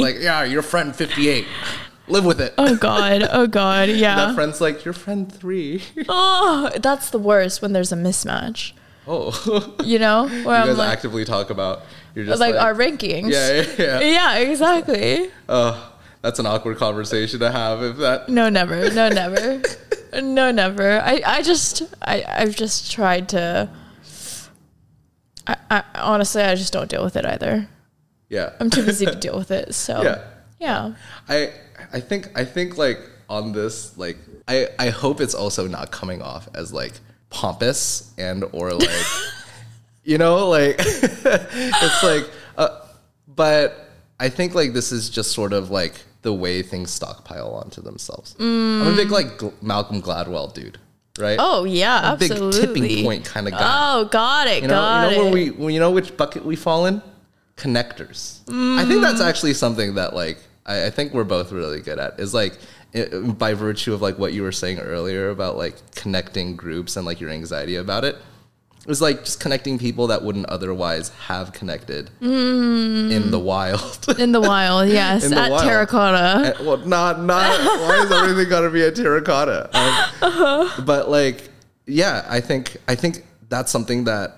[0.00, 1.46] like yeah, your friend 58.
[2.08, 2.54] Live with it.
[2.58, 3.22] Oh God!
[3.30, 3.88] Oh God!
[3.88, 4.14] Yeah.
[4.16, 5.82] that friend's like your friend three.
[6.08, 8.72] Oh, that's the worst when there's a mismatch.
[9.06, 11.82] Oh, You know, where you I'm guys like, actively talk about.
[12.14, 13.32] You're just like, like, our rankings.
[13.32, 14.00] yeah, yeah, yeah.
[14.00, 15.30] Yeah, exactly.
[15.48, 15.91] Oh,
[16.22, 17.82] that's an awkward conversation to have.
[17.82, 18.90] If that, No, never.
[18.90, 19.60] No, never.
[20.22, 21.00] no, never.
[21.00, 23.68] I, I just, I, I've just tried to.
[25.46, 27.68] I, I honestly, I just don't deal with it either.
[28.28, 29.74] yeah, I'm too busy to deal with it.
[29.74, 30.24] So yeah.
[30.60, 30.94] yeah.
[31.28, 31.52] I,
[31.92, 36.22] I think, I think like on this, like, I, I hope it's also not coming
[36.22, 36.92] off as like
[37.30, 38.88] pompous and or like,
[40.04, 42.86] you know, like it's like, uh,
[43.26, 43.88] but
[44.20, 48.34] I think like this is just sort of like the way things stockpile onto themselves.
[48.38, 50.78] I'm a big like Gl- Malcolm Gladwell dude,
[51.18, 51.36] right?
[51.40, 52.60] Oh yeah, a big absolutely.
[52.60, 53.60] tipping point kind of guy.
[53.94, 54.62] Oh, got it.
[54.62, 55.32] You know, got you know it.
[55.32, 57.02] where we, you know which bucket we fall in?
[57.56, 58.40] Connectors.
[58.48, 62.18] I think that's actually something that like I, I think we're both really good at.
[62.18, 62.58] Is like
[62.92, 67.04] it, by virtue of like what you were saying earlier about like connecting groups and
[67.04, 68.16] like your anxiety about it.
[68.82, 73.12] It was like just connecting people that wouldn't otherwise have connected mm.
[73.12, 74.04] in the wild.
[74.18, 75.62] in the wild, yes, the at wild.
[75.62, 76.56] terracotta.
[76.56, 77.60] And- well, not not.
[77.60, 79.66] why is everything got to be a terracotta?
[79.66, 79.72] Um,
[80.22, 80.82] uh-huh.
[80.82, 81.48] But like,
[81.86, 84.36] yeah, I think I think that's something that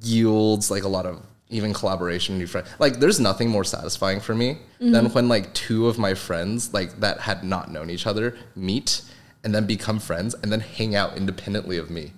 [0.00, 4.34] yields like a lot of even collaboration new friends like there's nothing more satisfying for
[4.34, 4.92] me mm-hmm.
[4.92, 9.02] than when like two of my friends like that had not known each other meet
[9.44, 12.12] and then become friends and then hang out independently of me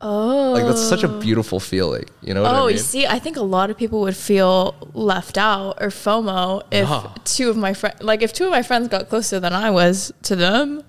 [0.00, 0.52] Oh.
[0.52, 3.18] like that's such a beautiful feeling you know what Oh, i mean you see, I
[3.18, 7.12] think a lot of people would feel left out or FOMO if Yeah.
[7.24, 10.12] two of my friends, like if two of my friends got closer than I was
[10.22, 10.82] to them.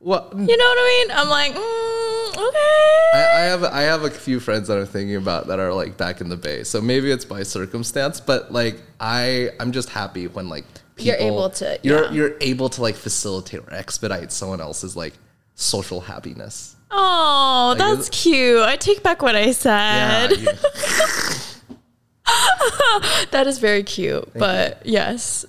[0.00, 1.16] well You know what I mean?
[1.18, 3.10] I'm like, mm, okay.
[3.14, 5.96] I, I have I have a few friends that I'm thinking about that are like
[5.98, 6.64] back in the bay.
[6.64, 10.64] So maybe it's by circumstance, but like I I'm just happy when like
[10.96, 12.10] people, You're able to- you're yeah.
[12.12, 15.12] you're able to like facilitate or expedite someone else's like
[15.54, 16.76] social happiness.
[16.92, 18.60] Oh, that's cute.
[18.62, 20.28] I take back what I said.
[20.32, 20.48] you-
[23.30, 24.30] That is very cute.
[24.34, 25.44] but yes.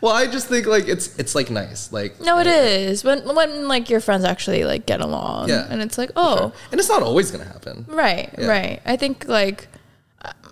[0.00, 3.04] well, I just think like it's it's like nice, like No, it is.
[3.04, 5.48] When when like your friends actually like get along.
[5.48, 7.86] Yeah, And it's like, oh, and it's not always gonna happen.
[7.88, 8.46] Right, Yeah.
[8.46, 8.82] right.
[8.84, 9.68] I think like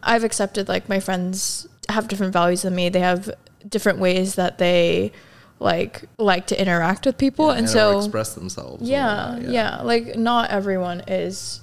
[0.02, 2.88] I've accepted like my friends have different values than me.
[2.88, 3.30] They have
[3.68, 5.12] different ways that they
[5.61, 8.80] like like to interact with people, and or so express themselves.
[8.80, 11.61] and yeah, whatnot, yeah, Like not everyone is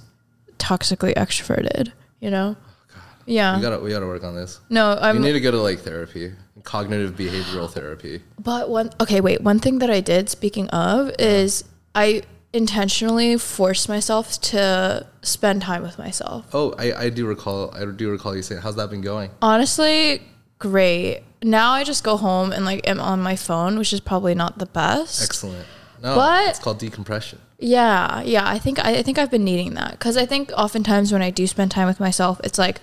[0.58, 1.92] toxically extroverted.
[2.20, 2.56] You know.
[2.58, 3.56] Oh, yeah.
[3.56, 4.60] We gotta we gotta work on this.
[4.70, 4.98] no.
[5.12, 6.32] You need to go to like therapy,
[6.62, 8.22] cognitive behavioral therapy.
[8.38, 9.42] But one okay, wait.
[9.42, 12.22] One thing that I did, speaking of, is I
[12.54, 16.46] intentionally forced myself to spend time with myself.
[16.54, 20.22] Oh, I, I do recall I do recall you saying, "How's that been going?" Honestly,
[20.58, 21.22] great.
[21.42, 24.58] Now I just go home and like am on my phone, which is probably not
[24.58, 25.22] the best.
[25.22, 25.66] Excellent.
[26.02, 27.40] No, But- it's called decompression.
[27.60, 28.48] Yeah, yeah.
[28.48, 31.30] I think I, I think I've been needing that because I think oftentimes when I
[31.30, 32.80] do spend time with myself, it's like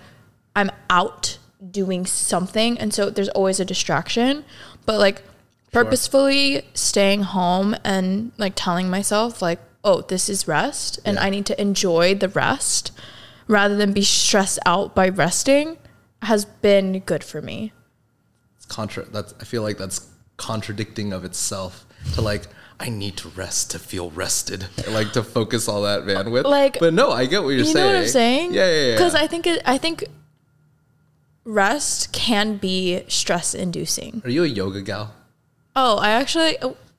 [0.53, 1.38] I'm out
[1.71, 4.43] doing something, and so there's always a distraction.
[4.86, 5.21] But like
[5.71, 11.23] purposefully staying home and like telling myself like, oh, this is rest, and Yeah.
[11.23, 12.91] I need to enjoy the rest
[13.47, 15.78] rather than be stressed out by resting,
[16.26, 17.71] has been good for me.
[18.57, 19.05] It's contra.
[19.05, 20.07] That's I feel like that's
[20.38, 22.47] contradicting of itself to like
[22.80, 26.43] I need to rest to feel rested, like to focus all that bandwidth.
[26.43, 27.76] Like- but no, I get what you're you saying.
[27.76, 28.53] know what I'm saying?
[28.53, 28.91] Yeah, yeah, yeah.
[28.95, 30.03] Because I think it, I think
[31.43, 34.21] rest can be stress inducing.
[34.26, 35.13] Are you a yoga gal?
[35.76, 36.57] Oh, I actually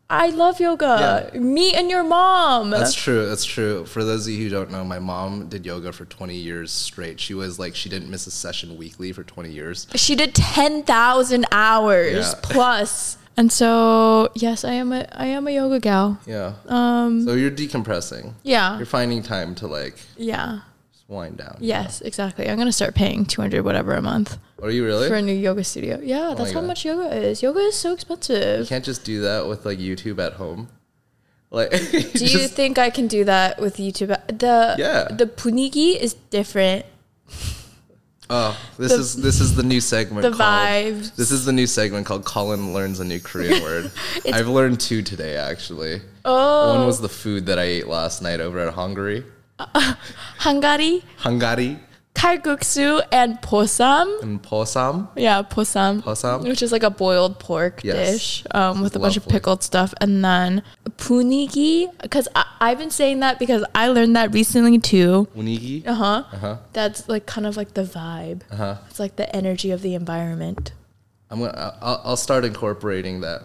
[0.09, 1.31] I love yoga.
[1.35, 2.71] Me and your mom.
[2.71, 3.27] That's true.
[3.27, 3.85] That's true.
[3.87, 7.19] For those of you who don't know, my mom did yoga for 20 years straight.
[7.19, 9.89] She was like, she didn't miss a session weekly for 20 years.
[9.97, 12.35] she did ten thousand hours Yeah.
[12.43, 13.19] plus.
[13.37, 16.19] And so yes, I am a I am a yoga gal.
[16.25, 16.55] Yeah.
[16.69, 17.25] Um.
[17.27, 18.33] So you're decompressing.
[18.45, 18.77] Yeah.
[18.79, 20.61] You're finding time to like Yeah.
[20.93, 21.57] just wind down.
[21.61, 22.49] Yes, exactly.
[22.49, 25.09] I'm gonna start paying two hundred whatever a month Are you really?
[25.09, 26.01] for a new yoga studio.
[26.03, 27.43] Yeah, oh that's how much yoga is.
[27.43, 28.61] Yoga is so expensive.
[28.61, 30.69] You can't just do that with like YouTube at home.
[31.51, 31.71] Like,
[32.15, 34.09] Do you think I can do that with YouTube?
[34.39, 35.09] The Yeah.
[35.11, 36.87] the punigi is different.
[38.29, 40.23] Oh, this The- is this is the new segment.
[40.23, 41.15] the called, vibes.
[41.15, 43.91] This is the new segment called Colin learns a new Korean word.
[44.33, 46.01] I've learned two today actually.
[46.25, 49.23] Oh, One was the food that I ate last night over at Hungary,
[50.41, 51.79] hangari, Hungary,
[52.17, 54.23] kalguksu, and posam.
[54.23, 55.09] and posam.
[55.17, 56.03] Yeah, posam.
[56.03, 56.49] Posam?
[56.49, 57.97] Which is like a boiled pork Yes.
[58.12, 59.93] dish um, with a bunch of pickled stuff.
[60.01, 60.62] And then
[60.97, 62.27] punigi, because
[62.61, 65.29] I've been saying that because I learned that recently too.
[65.37, 65.87] Unigi.
[65.87, 66.23] Uh huh.
[66.33, 66.57] Uh huh.
[66.73, 68.41] That's like kind of like the vibe.
[68.51, 68.77] Uh huh.
[68.89, 70.73] It's like the energy of the environment.
[71.29, 71.77] I'm gonna.
[71.83, 73.43] I'll, I'll start incorporating that.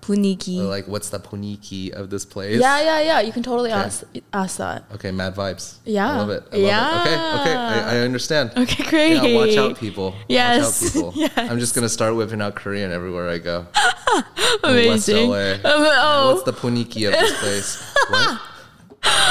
[0.00, 0.56] Punigi.
[0.66, 2.58] Like, what's the puniki of this place?
[2.60, 3.20] yeah, yeah, yeah.
[3.20, 4.84] You can totally ask ask that.
[4.94, 5.76] Okay, mad vibes.
[5.84, 6.10] Yeah.
[6.10, 6.44] I love it.
[6.50, 7.00] I love Yeah.
[7.00, 7.02] it.
[7.02, 7.54] Okay, okay.
[7.54, 8.52] I, I understand.
[8.56, 9.22] Okay, great.
[9.22, 10.14] Yeah, watch out, people.
[10.28, 11.12] Yes, Watch out, people.
[11.36, 11.50] yes.
[11.50, 13.66] I'm just gonna start whipping out Korean everywhere I go.
[14.64, 15.52] In West LA.
[15.54, 17.94] Um, oh, What's the puniki of this place?
[18.08, 18.40] What?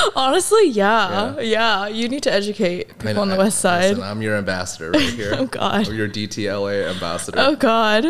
[0.15, 1.87] honestly, yeah, Yeah.
[1.87, 3.89] You need to educate people I mean, on the I- west side.
[3.91, 5.33] listen, I'm your ambassador right here.
[5.39, 5.87] Oh, God.
[5.87, 7.39] Or your DTLA ambassador.
[7.39, 8.05] Oh God.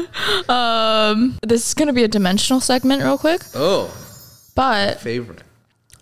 [0.50, 3.94] Um, this is gonna be a dimensional segment, real quick, Oh,
[4.56, 5.44] but favorite.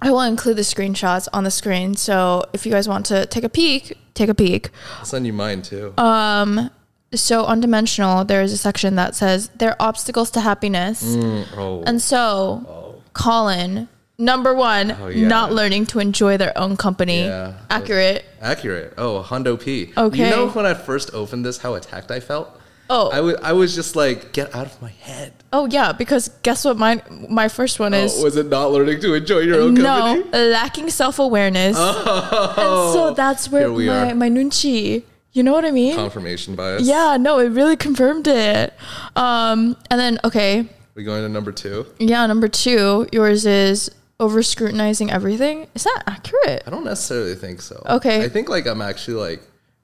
[0.02, 1.96] I will include the screenshots on the screen.
[1.96, 4.70] So if you guys want to take a peek, take a peek.
[5.00, 5.94] I'll send you mine too.
[5.98, 6.70] Uh,
[7.16, 11.46] So on dimensional, there is a section that says there are obstacles to happiness, Mm,
[11.58, 11.84] oh.
[11.88, 13.88] and so Colin,
[14.18, 15.28] number one, Oh, yeah.
[15.28, 17.22] not learning to enjoy their own company.
[17.26, 17.54] Yeah.
[17.70, 18.26] Accurate.
[18.42, 18.94] Accurate.
[18.98, 19.94] Oh, Hondo P.
[19.98, 20.26] Okay.
[20.26, 22.60] You know when I first opened this, how attacked I felt?
[22.90, 23.10] Oh.
[23.10, 25.34] I was, I was just like, get out of my head.
[25.52, 26.78] Oh yeah, because guess what?
[26.78, 29.84] My my first one is Oh, was it not learning to enjoy your own no
[29.84, 30.50] company?
[30.52, 32.54] lacking self awareness, Oh.
[32.58, 34.16] and so that's where my are.
[34.16, 35.04] my nunchi.
[35.34, 35.96] You know what I mean?
[35.96, 36.84] Confirmation bias.
[36.88, 38.74] Yeah, no, it really confirmed it.
[39.18, 40.66] Um, and then okay,
[40.96, 41.86] We going to number two?
[42.00, 45.68] yeah, number two, yours is over scrutinizing everything.
[45.76, 46.64] Is that accurate?
[46.66, 47.82] I don't necessarily think so.
[47.88, 48.24] Okay.
[48.24, 49.42] I think like I'm actually like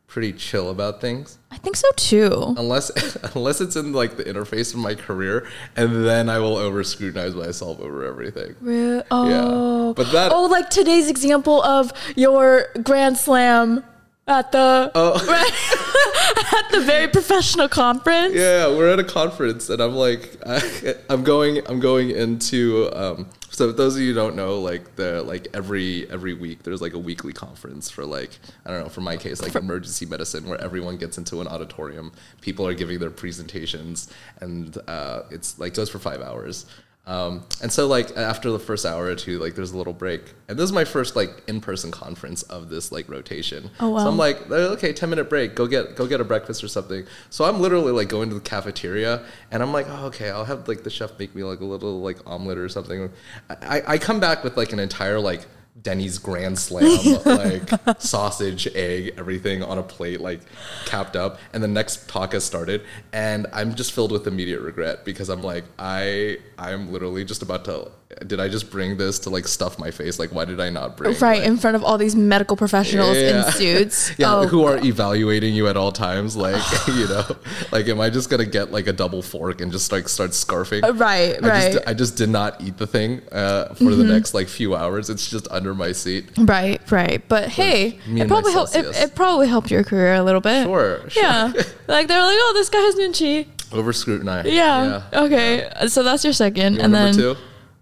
[0.07, 1.37] pretty chill about things.
[1.51, 2.53] I think so too.
[2.57, 6.83] Unless unless it's in like the interface of my career and then I will over
[6.83, 8.55] scrutinize myself over everything.
[8.61, 13.83] Re- Oh, But that- oh, like today's example of your Grand Slam
[14.27, 15.13] at the Oh.
[16.57, 18.33] at the very professional conference.
[18.35, 22.89] Yeah, we're at a conference, and I'm like, I, I'm going, I'm going into.
[22.93, 26.81] Um, so those of you who don't know, like the like every every week, there's
[26.81, 30.49] like a weekly conference for like I don't know, for my case, like emergency medicine,
[30.49, 34.09] where everyone gets into an auditorium, people are giving their presentations,
[34.41, 36.65] and uh, it's like goes for five hours.
[37.05, 40.21] Um, and so like after the first hour or two, like there's a little break,
[40.47, 43.69] and this is my first like in-person conference of this like rotation.
[43.81, 43.99] Oh, wow.
[43.99, 47.05] So I'm like, okay, ten minute break, go get go get a breakfast or something.
[47.29, 50.67] So I'm literally like going to the cafeteria, and I'm like, oh, okay, I'll have
[50.69, 53.09] like the chef make me like a little like omelet or something.
[53.49, 55.45] I, I come back with like an entire like
[55.81, 57.69] Denny's Grand Slam, like
[57.99, 60.41] sausage, egg, everything on a plate, like
[60.85, 61.39] capped up.
[61.51, 65.41] And the next talk has started, and I'm just filled with immediate regret because I'm
[65.41, 67.91] like, I I'm literally just about to.
[68.27, 70.19] Did I just bring this to like stuff my face?
[70.19, 71.13] Like, why did I not bring?
[71.13, 71.21] It?
[71.21, 73.45] Right like, in front of all these medical professionals Yeah.
[73.47, 74.11] in suits.
[74.17, 76.35] yeah, Oh, who are evaluating you at all times.
[76.35, 77.25] Like, you know,
[77.71, 80.81] like, am I just gonna get like a double fork and just like start scarfing?
[80.99, 81.73] right, I right, Mm-hmm.
[81.73, 85.09] just, I just did not eat the thing uh, for the next like few hours.
[85.09, 86.29] It's just under my seat.
[86.37, 87.23] right, right.
[87.27, 88.75] But hey, it probably helped.
[88.75, 90.65] It, it probably helped your career a little bit.
[90.65, 91.23] Sure, sure.
[91.23, 91.51] Yeah,
[91.87, 93.47] like they're like, oh, this guy has Nunchi.
[93.71, 94.45] Over scrutinize.
[94.53, 95.01] Yeah.
[95.13, 95.67] Okay.
[95.87, 97.35] So that's your second, You and then two?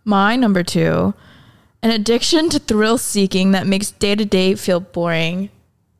[0.05, 1.13] My number two,
[1.83, 5.49] an addiction to thrill seeking that makes day to day feel boring.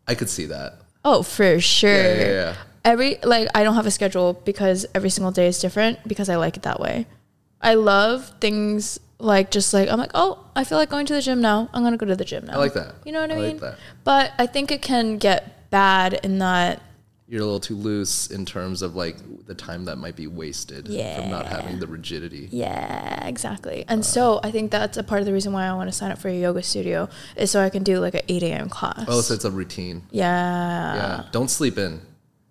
[0.08, 0.78] I could see that.
[1.04, 1.92] Oh, for sure.
[1.92, 2.56] Yeah, yeah, yeah.
[2.84, 6.36] Every like I don't have a schedule because every single day is different because I
[6.36, 7.06] like it that way.
[7.62, 11.22] I love things like just like I'm like, oh, I feel like going to the
[11.22, 11.70] gym now.
[11.74, 12.54] I'm gonna go to the gym now.
[12.54, 12.96] I like that.
[13.06, 13.58] You know what I, I like mean?
[13.62, 13.78] that.
[14.04, 16.82] But I think it can get bad in that
[17.32, 19.16] You're a little too loose in terms of like
[19.46, 22.50] the time that might be wasted from not having the rigidity.
[22.52, 23.86] Yeah, exactly.
[23.88, 26.12] And so I think that's a part of the reason why I want to sign
[26.12, 27.08] up for a yoga studio
[27.38, 28.68] is so I can do like an 8 a.m.
[28.68, 29.06] class.
[29.08, 30.04] Oh, so it's a routine.
[30.12, 30.96] yeah.
[30.96, 31.24] Yeah.
[31.32, 32.02] Don't sleep in.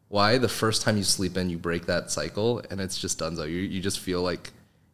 [0.09, 0.39] Why?
[0.39, 3.37] The first time you sleep in, you break that cycle, and it's just done.
[3.37, 4.51] So you you just feel like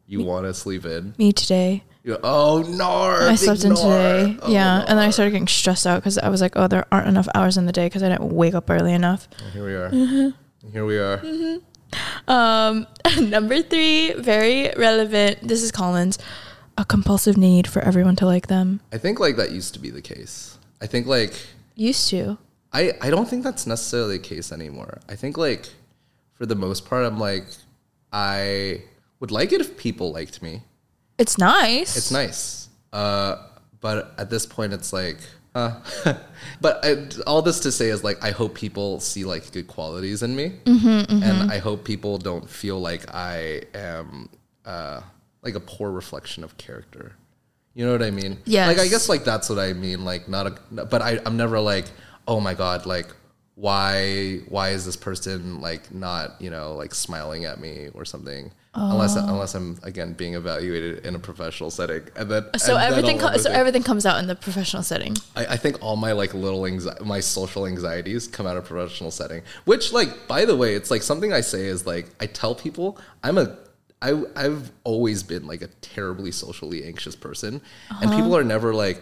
[0.09, 1.15] you want to sleep in.
[1.17, 1.85] Me today.
[2.07, 2.87] You're, oh no!
[2.87, 4.39] I slept in today.
[4.47, 4.85] yeah.
[4.87, 7.27] And then I started getting stressed out because I was like, oh, there aren't enough
[7.35, 9.27] hours in the day because I didn't wake up early enough.
[9.53, 9.91] Here we are.
[9.91, 10.71] Mm-hmm.
[10.71, 11.21] Here we are.
[12.29, 12.87] Um,
[13.21, 15.41] number three, very relevant.
[15.43, 16.17] This is Colin's.
[16.79, 18.81] A compulsive need for everyone to like them.
[18.93, 20.59] I think like that used to be the case.
[20.81, 21.35] I think like
[21.75, 22.39] Used to.
[22.73, 25.01] I I don't think that's necessarily the case anymore.
[25.09, 25.67] I think like
[26.35, 27.47] for the most part, I'm like
[28.13, 28.83] I
[29.19, 30.63] would like it if people liked me.
[31.19, 31.97] It's nice.
[31.97, 32.69] It's nice.
[32.93, 33.37] Uh,
[33.81, 35.19] but at this point, it's like,
[35.55, 35.81] uh,
[36.61, 40.23] but I, all this to say is like, I hope people see like good qualities
[40.23, 44.29] in me, Mm-hmm, and I hope people don't feel like I am
[44.65, 45.01] uh,
[45.43, 47.13] like a poor reflection of character.
[47.75, 48.39] You know what I mean?
[48.45, 48.69] Yes.
[48.69, 50.05] Like I guess like that's what I mean.
[50.05, 51.85] Like not a, but I I'm never like,
[52.27, 53.09] oh my god, like
[53.55, 58.53] why why is this person like not you know like smiling at me or something
[58.77, 63.19] unless unless I'm again being evaluated in a professional setting and then so and everything
[63.19, 65.17] co- so everything comes out in the professional setting.
[65.35, 69.11] I, I think all my like little anxi- my social anxieties come out of professional
[69.11, 69.43] setting.
[69.65, 72.99] Which like by the way, it's like something I say is like I tell people
[73.23, 73.57] I'm a
[74.03, 77.63] I I've always been like a terribly socially anxious person,
[78.01, 79.01] and people are never like.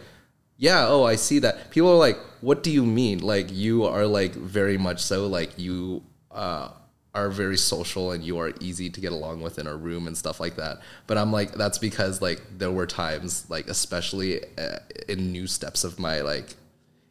[0.57, 1.73] Yeah, oh, I see that.
[1.73, 5.59] People are like, "What do you mean?" Like you are like very much so like
[5.59, 6.69] you uh
[7.15, 10.17] are very social and you are easy to get along with in a room and
[10.17, 10.81] stuff like that.
[11.07, 15.85] But I'm like, that's because like there were times, like especially uh, in new steps
[15.85, 16.55] of my like,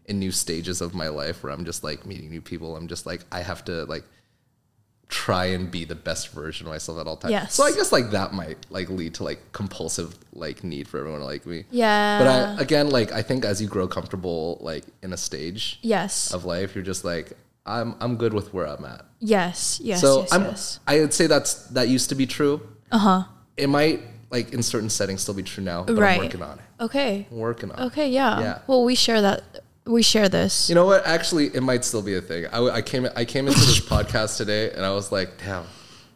[0.06, 2.76] in new stages of my life where I'm just like meeting new people.
[2.76, 4.04] I'm just like I have to like
[5.08, 7.32] try and be the best version of myself at all times.
[7.32, 7.54] Yes.
[7.54, 11.20] So I guess like that might like lead to like compulsive like need for everyone
[11.20, 11.66] to like me.
[11.72, 12.20] Yeah.
[12.20, 16.34] But I, again, like I think as you grow comfortable like in a stage yes.
[16.34, 17.34] of life, you're just like
[17.66, 19.06] I'm I'm good with where I'm at.
[19.20, 19.80] yes.
[19.84, 20.02] Yes.
[20.02, 20.34] So yes.
[20.34, 20.80] I'm, yes.
[20.88, 22.62] I would say that's that used to be true.
[22.92, 23.24] Uh huh.
[23.58, 26.18] It might like in certain settings still be true now, but Right.
[26.18, 26.66] I'm working on it.
[26.84, 27.28] Okay.
[27.32, 27.86] I'm working on it.
[27.88, 28.10] Okay.
[28.10, 28.40] Yeah.
[28.40, 28.60] Yeah.
[28.68, 29.44] Well, we share that.
[29.86, 30.70] We share this.
[30.70, 31.06] You know what?
[31.06, 32.48] Actually, it might still be a thing.
[32.48, 35.66] I, I came I came into this podcast today and I was like, damn,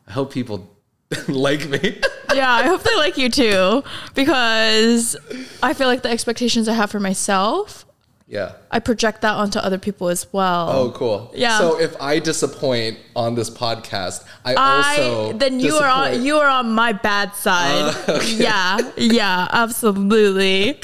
[0.08, 0.76] I hope people
[1.28, 2.02] like me.
[2.34, 3.84] yeah, I hope they like you too
[4.16, 5.16] because
[5.64, 7.86] I feel like the expectations I have for myself
[8.30, 8.56] Yeah.
[8.70, 10.70] I project that onto other people as well.
[10.70, 11.32] Oh, cool.
[11.34, 11.60] Yeah.
[11.60, 16.36] So if I disappoint on this podcast, I, I also then you are on you
[16.36, 17.96] are on my bad side.
[18.38, 20.74] Yeah, yeah, absolutely.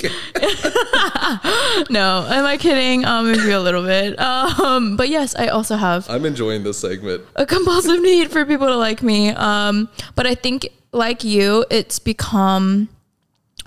[1.90, 3.04] no, am I kidding?
[3.06, 4.18] Um, maybe a little bit.
[4.20, 7.24] Um, but yes, I also have I'm enjoying this segment.
[7.36, 9.30] a compulsive need for people to like me.
[9.32, 12.88] Um, but I think like you, it's become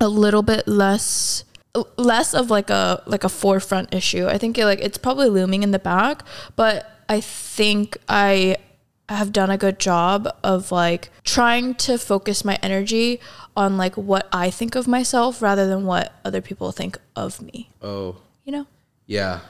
[0.01, 1.45] a little bit less
[1.97, 4.27] less of like a like a forefront issue.
[4.27, 6.23] I think it, like it's probably looming in the back,
[6.57, 8.57] but I think I
[9.09, 13.21] have done a good job of like trying to focus my energy
[13.57, 17.71] on like what I think of myself rather than what other people think of me.
[17.81, 18.67] Oh, You know?
[19.07, 19.41] yeah.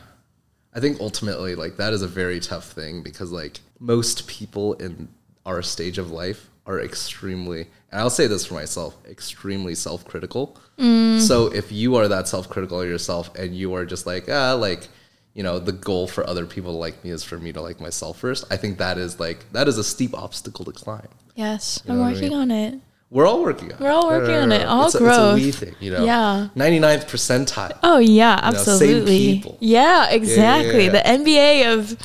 [0.75, 5.09] I think ultimately, like, that is a very tough thing because, like, most people in
[5.47, 10.61] our stage of life are extremely, and I'll say this for myself, extremely self critical.
[10.79, 14.53] So if you are that self critical of yourself and you are just like, ah,
[14.53, 14.89] like,
[15.33, 17.81] you know, the goal for other people to like me is for me to like
[17.81, 21.09] myself first, I think that is like, that is a steep obstacle to climb.
[21.37, 22.39] Yes, know I'm what I working mean?
[22.39, 22.81] on it.
[23.09, 23.81] We're all working on it.
[23.81, 24.67] We're all working on it.
[24.67, 25.39] All it's a, growth.
[25.39, 26.05] It's a we thing, you know?
[26.05, 26.49] Yeah.
[26.55, 27.79] 99th percentile.
[27.83, 29.19] Oh yeah, know, same absolutely.
[29.19, 29.57] people.
[29.63, 30.85] Yeah, exactly.
[30.85, 30.91] yeah.
[30.91, 31.97] The NBA of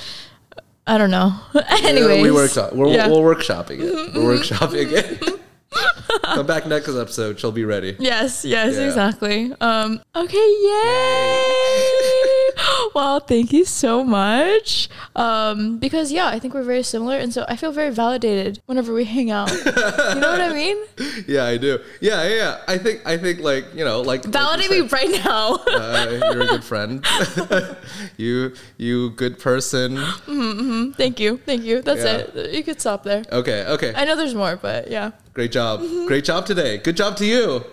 [0.88, 1.38] I don't know.
[1.84, 2.78] Anyways, Yeah, we worked on.
[2.78, 3.10] We're, yeah.
[3.10, 4.14] We're workshopping it.
[4.16, 5.41] We're workshopping it.
[6.24, 7.40] Come back next episode.
[7.40, 7.96] She'll be ready.
[8.00, 8.86] Yes, yes, Yeah.
[8.88, 9.54] exactly.
[9.62, 11.48] Um, okay, yay!
[12.96, 14.90] well, thank you so much.
[15.16, 18.94] Um, because yeah, I think we're very similar, and so I feel very validated whenever
[18.94, 19.52] we hang out.
[19.52, 20.78] you know what I mean?
[21.28, 21.80] Yeah, I do.
[22.00, 22.36] Yeah, yeah.
[22.36, 22.62] yeah.
[22.68, 23.02] I think.
[23.06, 23.40] I think.
[23.42, 25.56] Like you know, like like Validate you me said, right now.
[25.68, 27.06] uh, you're a good friend.
[28.18, 29.98] you, you, good person.
[30.98, 31.82] thank you, thank you.
[31.82, 32.42] That's Yeah.
[32.42, 32.52] it.
[32.54, 33.24] You could stop there.
[33.32, 33.66] Okay.
[33.66, 33.94] Okay.
[33.96, 35.12] I know there's more, but yeah.
[35.34, 35.82] Great job.
[36.08, 36.78] Great job today.
[36.78, 37.64] Good job to you.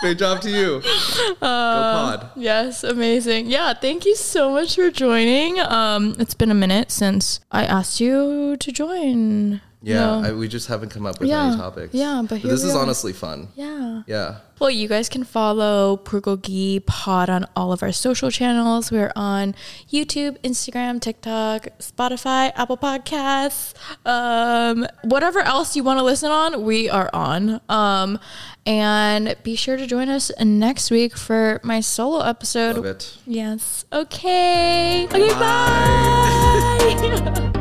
[0.00, 0.80] Great job to you.
[1.40, 2.30] Go Uh, pod.
[2.36, 3.46] Yes, amazing.
[3.46, 5.60] Yeah, thank you so much for joining.
[5.60, 9.60] Um, it's been a minute since I asked you to join.
[9.84, 10.28] Yeah, No.
[10.28, 11.94] I, we just haven't come up with Yeah, any topics.
[11.94, 12.82] yeah, but here this is are.
[12.82, 13.48] honestly fun.
[13.54, 14.02] yeah.
[14.06, 14.36] Yeah.
[14.60, 18.92] Well, you guys can follow Bulgogi Pod on all of our social channels.
[18.92, 19.54] We're on
[19.90, 23.74] YouTube, Instagram, TikTok, Spotify, Apple Podcasts,
[24.06, 27.60] um, whatever else you want to listen on, we are on.
[27.68, 28.20] Um,
[28.64, 32.76] and be sure to join us next week for my solo episode.
[32.76, 33.18] Love it.
[33.26, 33.84] Yes.
[33.92, 35.06] Okay.
[35.06, 37.44] Okay, bye.